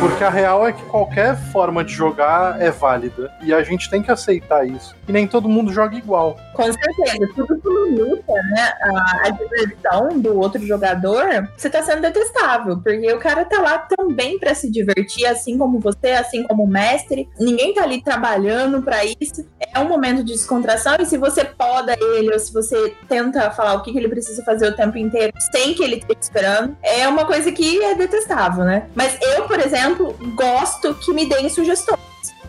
[0.00, 3.30] Porque a real é que qualquer forma de jogar é válida.
[3.42, 4.96] E a gente tem que aceitar isso.
[5.06, 6.38] E nem todo mundo joga igual.
[6.54, 7.28] Com certeza.
[7.34, 8.72] Tudo que limita, né?
[8.82, 12.78] A, a diversão do outro jogador, você tá sendo detestável.
[12.78, 16.66] Porque o cara tá lá também para se divertir, assim como você, assim como o
[16.66, 17.28] mestre.
[17.38, 19.46] Ninguém tá ali trabalhando para isso.
[19.74, 20.96] É um momento de descontração.
[20.98, 24.42] E se você poda ele, ou se você tenta falar o que, que ele precisa
[24.44, 28.64] fazer o tempo inteiro, sem que ele esteja esperando, é uma coisa que é detestável,
[28.64, 28.88] né?
[28.94, 31.98] Mas eu, por exemplo, exemplo, gosto que me deem sugestões.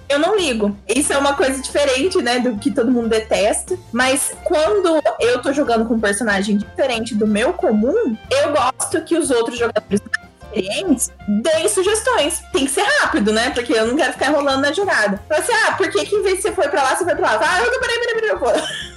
[0.09, 0.75] Eu não ligo.
[0.93, 3.77] Isso é uma coisa diferente, né, do que todo mundo detesta.
[3.93, 9.17] Mas quando eu tô jogando com um personagem diferente do meu comum, eu gosto que
[9.17, 10.01] os outros jogadores
[10.51, 12.41] experientes deem sugestões.
[12.51, 13.51] Tem que ser rápido, né?
[13.51, 15.21] Porque eu não quero ficar enrolando na jogada.
[15.25, 17.15] Então, assim, ah, por que, que em vez de você foi pra lá, você foi
[17.15, 17.39] pra lá?
[17.41, 18.91] Ah, eu tô peraí, peraí, peraí, peraí.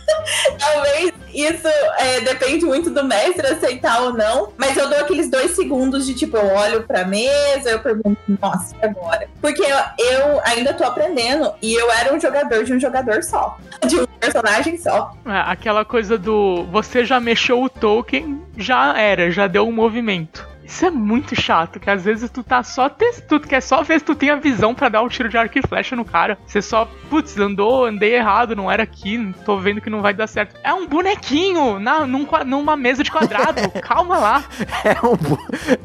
[0.58, 1.66] Talvez isso
[1.98, 4.52] é, depende muito do mestre aceitar ou não.
[4.56, 8.74] Mas eu dou aqueles dois segundos de tipo, eu olho pra mesa, eu pergunto, nossa,
[8.76, 9.28] e agora?
[9.40, 13.56] Porque eu, eu ainda tô aprendendo e eu era um jogador de um jogador só.
[13.84, 15.12] De um personagem só.
[15.26, 20.53] É, aquela coisa do você já mexeu o token, já era, já deu um movimento.
[20.64, 23.98] Isso é muito chato, que às vezes tu tá só testando, tu quer só ver
[23.98, 26.38] se tu tem a visão para dar um tiro de arco e flecha no cara.
[26.46, 30.26] Você só, putz, andou, andei errado, não era aqui, tô vendo que não vai dar
[30.26, 30.56] certo.
[30.62, 34.44] É um bonequinho na, num, numa mesa de quadrado, calma lá.
[34.84, 35.16] É um,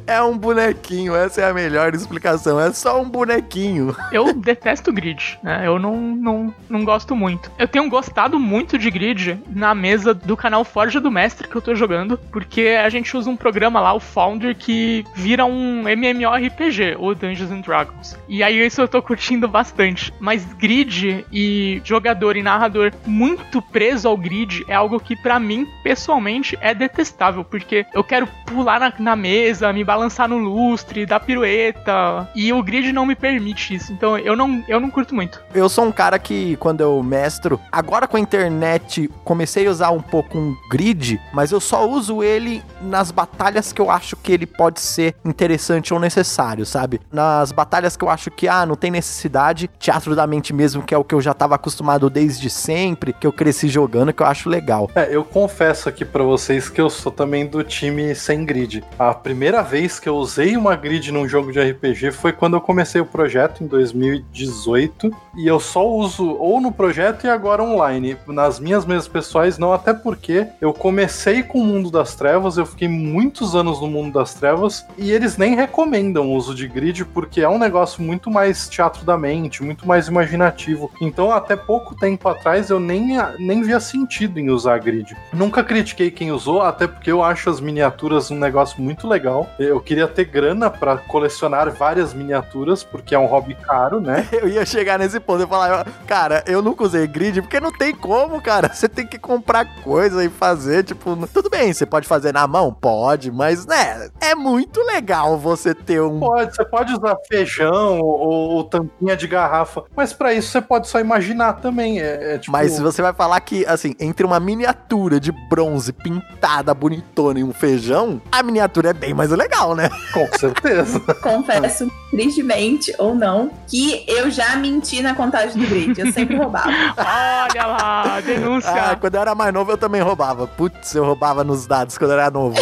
[0.07, 3.95] é um bonequinho, essa é a melhor explicação, é só um bonequinho.
[4.11, 5.63] Eu detesto grid, né?
[5.65, 7.51] Eu não, não, não gosto muito.
[7.57, 11.61] Eu tenho gostado muito de grid na mesa do canal Forja do Mestre que eu
[11.61, 15.89] tô jogando, porque a gente usa um programa lá, o Founder, que que vira um
[15.89, 18.15] MMORPG, o Dungeons and Dragons.
[18.27, 20.13] E aí isso eu tô curtindo bastante.
[20.19, 25.67] Mas grid e jogador e narrador muito preso ao grid é algo que para mim,
[25.81, 31.19] pessoalmente, é detestável, porque eu quero pular na, na, mesa, me balançar no lustre, dar
[31.19, 33.91] pirueta, e o grid não me permite isso.
[33.91, 35.41] Então eu não, eu não curto muito.
[35.51, 39.89] Eu sou um cara que, quando eu mestro, agora com a internet, comecei a usar
[39.89, 44.31] um pouco um grid, mas eu só uso ele nas batalhas que eu acho que
[44.31, 46.99] ele pode ser interessante ou necessário, sabe?
[47.09, 50.93] Nas batalhas que eu acho que, ah, não tem necessidade, teatro da mente mesmo, que
[50.93, 54.27] é o que eu já tava acostumado desde sempre, que eu cresci jogando, que eu
[54.27, 54.91] acho legal.
[54.95, 58.83] É, eu confesso aqui para vocês que eu sou também do time sem grid.
[58.99, 62.61] A primeira vez que eu usei uma grid num jogo de RPG foi quando eu
[62.61, 68.17] comecei o projeto em 2018, e eu só uso ou no projeto e agora online.
[68.27, 72.65] Nas minhas mesas pessoais, não, até porque eu comecei com o Mundo das Trevas, eu
[72.65, 76.67] fiquei muitos anos no Mundo das Trevas Trevas, e eles nem recomendam o uso de
[76.67, 80.91] grid porque é um negócio muito mais teatro da mente, muito mais imaginativo.
[80.99, 85.15] Então, até pouco tempo atrás, eu nem, nem via sentido em usar grid.
[85.31, 89.47] Nunca critiquei quem usou, até porque eu acho as miniaturas um negócio muito legal.
[89.59, 94.27] Eu queria ter grana para colecionar várias miniaturas, porque é um hobby caro, né?
[94.33, 97.93] Eu ia chegar nesse ponto, eu falar, cara, eu nunca usei grid porque não tem
[97.93, 98.73] como, cara.
[98.73, 102.73] Você tem que comprar coisa e fazer, tipo, tudo bem, você pode fazer na mão?
[102.73, 106.19] Pode, mas, né, é muito legal você ter um.
[106.19, 110.87] Pode, você pode usar feijão ou, ou tampinha de garrafa, mas para isso você pode
[110.87, 111.99] só imaginar também.
[111.99, 112.51] É, é tipo...
[112.51, 117.53] Mas você vai falar que, assim, entre uma miniatura de bronze pintada bonitona e um
[117.53, 119.89] feijão, a miniatura é bem mais legal, né?
[120.13, 120.99] Com certeza.
[121.21, 125.99] Confesso, tristemente ou não, que eu já menti na contagem do grid.
[125.99, 126.69] Eu sempre roubava.
[126.97, 128.71] Olha lá, denúncia.
[128.71, 130.47] Ah, quando eu era mais novo, eu também roubava.
[130.47, 132.55] Putz, eu roubava nos dados quando eu era novo.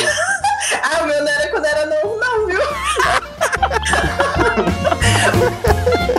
[0.81, 2.61] Ah, o meu não era quando era novo, não, viu?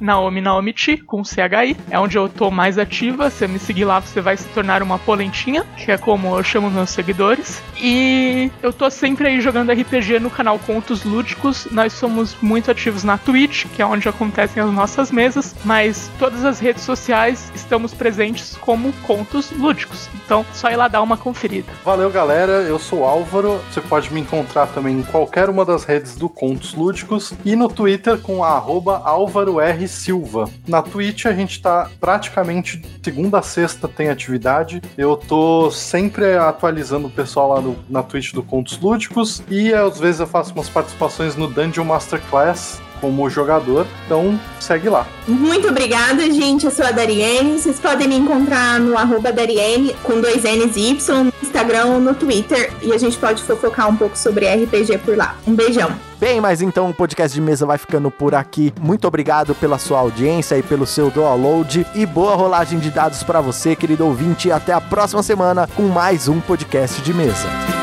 [0.00, 3.30] @naomi_naomichi com CHI, é onde eu tô mais ativa.
[3.30, 6.70] Se me seguir lá, você vai se tornar uma polentinha, que é como eu chamo
[6.70, 7.62] meus seguidores.
[7.80, 11.66] E eu tô sempre aí jogando RPG no canal Contos Lúdicos.
[11.70, 16.44] Nós somos muito ativos na Twitch, que é onde acontecem as nossas mesas, mas todas
[16.44, 20.08] as redes sociais estamos presentes como contos lúdicos.
[20.24, 21.72] Então, só ir lá dar uma conferida.
[21.84, 22.62] Valeu, galera.
[22.62, 23.60] Eu sou Álvaro.
[23.70, 27.68] Você pode me encontrar também em qualquer uma das redes do Contos Lúdicos e no
[27.68, 29.88] Twitter com a Álvaro R.
[29.88, 30.48] Silva.
[30.66, 34.80] Na Twitch a gente tá praticamente segunda a sexta tem atividade.
[34.96, 39.98] Eu tô sempre atualizando o pessoal lá no, na Twitch do Contos Lúdicos e às
[39.98, 43.84] vezes eu faço umas participações no Dungeon Masterclass como jogador.
[44.06, 45.06] Então segue lá.
[45.26, 46.64] Muito obrigada, gente.
[46.64, 47.58] Eu sou a Dariene.
[47.58, 52.00] Vocês podem me encontrar no arroba Dariene com dois N's e Y no Instagram ou
[52.00, 52.72] no Twitter.
[52.80, 55.36] E a gente pode fofocar um pouco sobre RPG por lá.
[55.44, 55.90] Um beijão.
[56.20, 58.72] Bem, mas então o podcast de mesa vai ficando por aqui.
[58.80, 61.84] Muito obrigado pela sua audiência e pelo seu download.
[61.96, 64.46] E boa rolagem de dados para você, querido ouvinte.
[64.46, 67.81] E até a próxima semana com mais um podcast de mesa.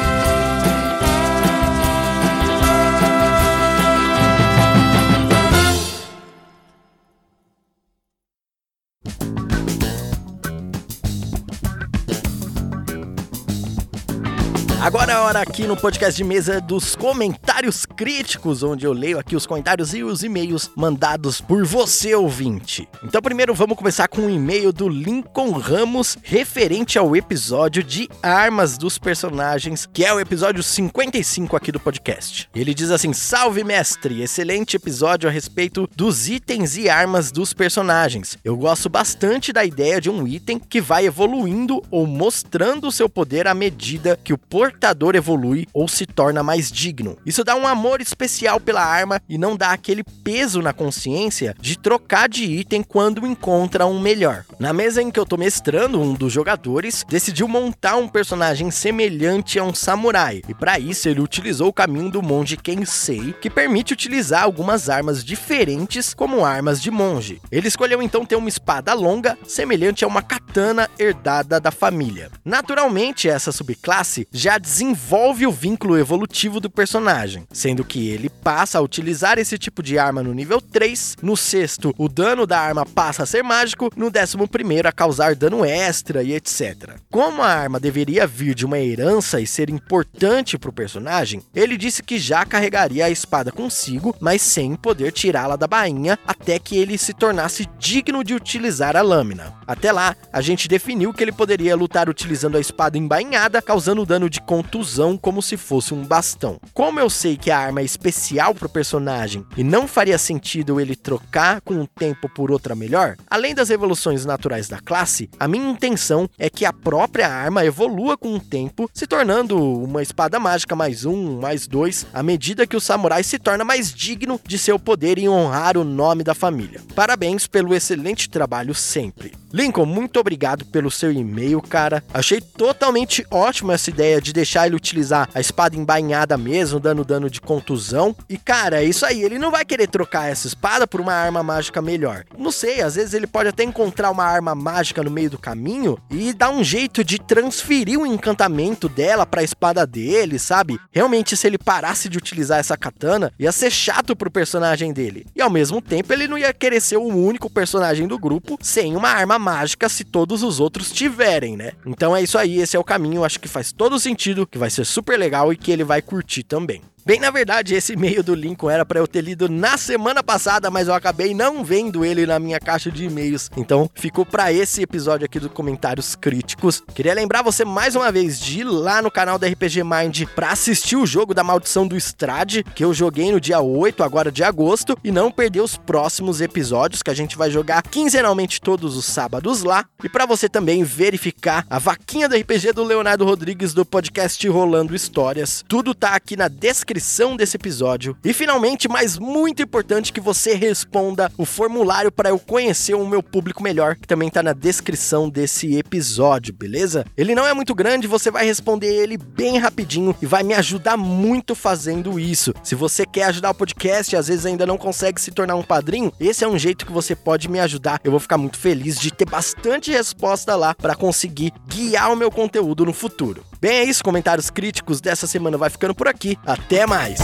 [14.82, 19.20] Agora é a hora aqui no podcast de mesa dos comentários críticos, onde eu leio
[19.20, 22.88] aqui os comentários e os e-mails mandados por você, ouvinte.
[23.04, 28.78] Então, primeiro vamos começar com um e-mail do Lincoln Ramos, referente ao episódio de armas
[28.78, 32.50] dos personagens, que é o episódio 55 aqui do podcast.
[32.56, 34.22] Ele diz assim: Salve, mestre!
[34.22, 38.38] Excelente episódio a respeito dos itens e armas dos personagens.
[38.46, 43.46] Eu gosto bastante da ideia de um item que vai evoluindo ou mostrando seu poder
[43.46, 44.38] à medida que o
[44.70, 47.18] portador evolui ou se torna mais digno.
[47.26, 51.78] Isso dá um amor especial pela arma e não dá aquele peso na consciência de
[51.78, 54.46] trocar de item quando encontra um melhor.
[54.60, 59.58] Na mesa em que eu tô mestrando, um dos jogadores decidiu montar um personagem semelhante
[59.58, 63.94] a um samurai, e para isso ele utilizou o caminho do monge Kensei, que permite
[63.94, 67.42] utilizar algumas armas diferentes como armas de monge.
[67.52, 72.30] Ele escolheu então ter uma espada longa, semelhante a uma katana herdada da família.
[72.46, 78.82] Naturalmente, essa subclasse já desenvolve o vínculo evolutivo do personagem, sendo que ele passa a
[78.82, 83.24] utilizar esse tipo de arma no nível 3, no sexto, o dano da arma passa
[83.24, 86.96] a ser mágico, no décimo primeiro a causar dano extra e etc.
[87.10, 91.78] Como a arma deveria vir de uma herança e ser importante para o personagem, ele
[91.78, 96.78] disse que já carregaria a espada consigo, mas sem poder tirá-la da bainha até que
[96.78, 99.54] ele se tornasse digno de utilizar a lâmina.
[99.66, 104.30] Até lá, a gente definiu que ele poderia lutar utilizando a espada embainhada, causando dano
[104.30, 106.60] de contusão como se fosse um bastão.
[106.74, 110.96] Como eu sei que a arma é especial pro personagem e não faria sentido ele
[110.96, 115.70] trocar com o tempo por outra melhor, além das evoluções naturais da classe, a minha
[115.70, 120.76] intenção é que a própria arma evolua com o tempo, se tornando uma espada mágica
[120.76, 124.80] mais um, mais dois, à medida que o samurai se torna mais digno de seu
[124.80, 126.82] poder em honrar o nome da família.
[126.96, 129.32] Parabéns pelo excelente trabalho sempre.
[129.52, 132.04] Lincoln, muito obrigado pelo seu e-mail, cara.
[132.14, 137.30] Achei totalmente ótimo essa ideia de deixar ele utilizar a espada embainhada mesmo, dando dano
[137.30, 138.16] de contusão.
[138.30, 141.42] E cara, é isso aí, ele não vai querer trocar essa espada por uma arma
[141.42, 142.26] mágica melhor.
[142.38, 145.98] Não sei, às vezes ele pode até encontrar uma arma mágica no meio do caminho
[146.12, 150.80] e dar um jeito de transferir o encantamento dela para a espada dele, sabe?
[150.92, 155.26] Realmente, se ele parasse de utilizar essa katana, ia ser chato pro personagem dele.
[155.36, 158.96] E ao mesmo tempo, ele não ia querer ser o único personagem do grupo sem
[158.96, 161.72] uma arma mágica se todos os outros tiverem, né?
[161.86, 164.70] Então é isso aí, esse é o caminho, acho que faz todo sentido, que vai
[164.70, 166.82] ser super legal e que ele vai curtir também.
[167.10, 170.70] Bem, na verdade, esse e-mail do Lincoln era para eu ter lido na semana passada,
[170.70, 173.50] mas eu acabei não vendo ele na minha caixa de e-mails.
[173.58, 176.84] Então, ficou para esse episódio aqui do comentários críticos.
[176.94, 180.52] Queria lembrar você mais uma vez de ir lá no canal da RPG Mind para
[180.52, 184.44] assistir o jogo da Maldição do Strade, que eu joguei no dia 8 agora de
[184.44, 189.06] agosto, e não perder os próximos episódios que a gente vai jogar quinzenalmente todos os
[189.06, 189.84] sábados lá.
[190.04, 194.94] E para você também verificar a vaquinha do RPG do Leonardo Rodrigues do podcast Rolando
[194.94, 195.66] Histórias.
[195.68, 198.18] Tudo tá aqui na descrição descrição desse episódio.
[198.26, 203.24] E finalmente, mas muito importante que você responda o formulário para eu conhecer o meu
[203.24, 207.06] público melhor, que também tá na descrição desse episódio, beleza?
[207.16, 210.98] Ele não é muito grande, você vai responder ele bem rapidinho e vai me ajudar
[210.98, 212.54] muito fazendo isso.
[212.62, 215.64] Se você quer ajudar o podcast e às vezes ainda não consegue se tornar um
[215.64, 218.02] padrinho, esse é um jeito que você pode me ajudar.
[218.04, 222.30] Eu vou ficar muito feliz de ter bastante resposta lá para conseguir guiar o meu
[222.30, 223.49] conteúdo no futuro.
[223.62, 224.04] Bem, é isso.
[224.04, 226.38] Comentários críticos dessa semana vai ficando por aqui.
[226.46, 227.20] Até mais!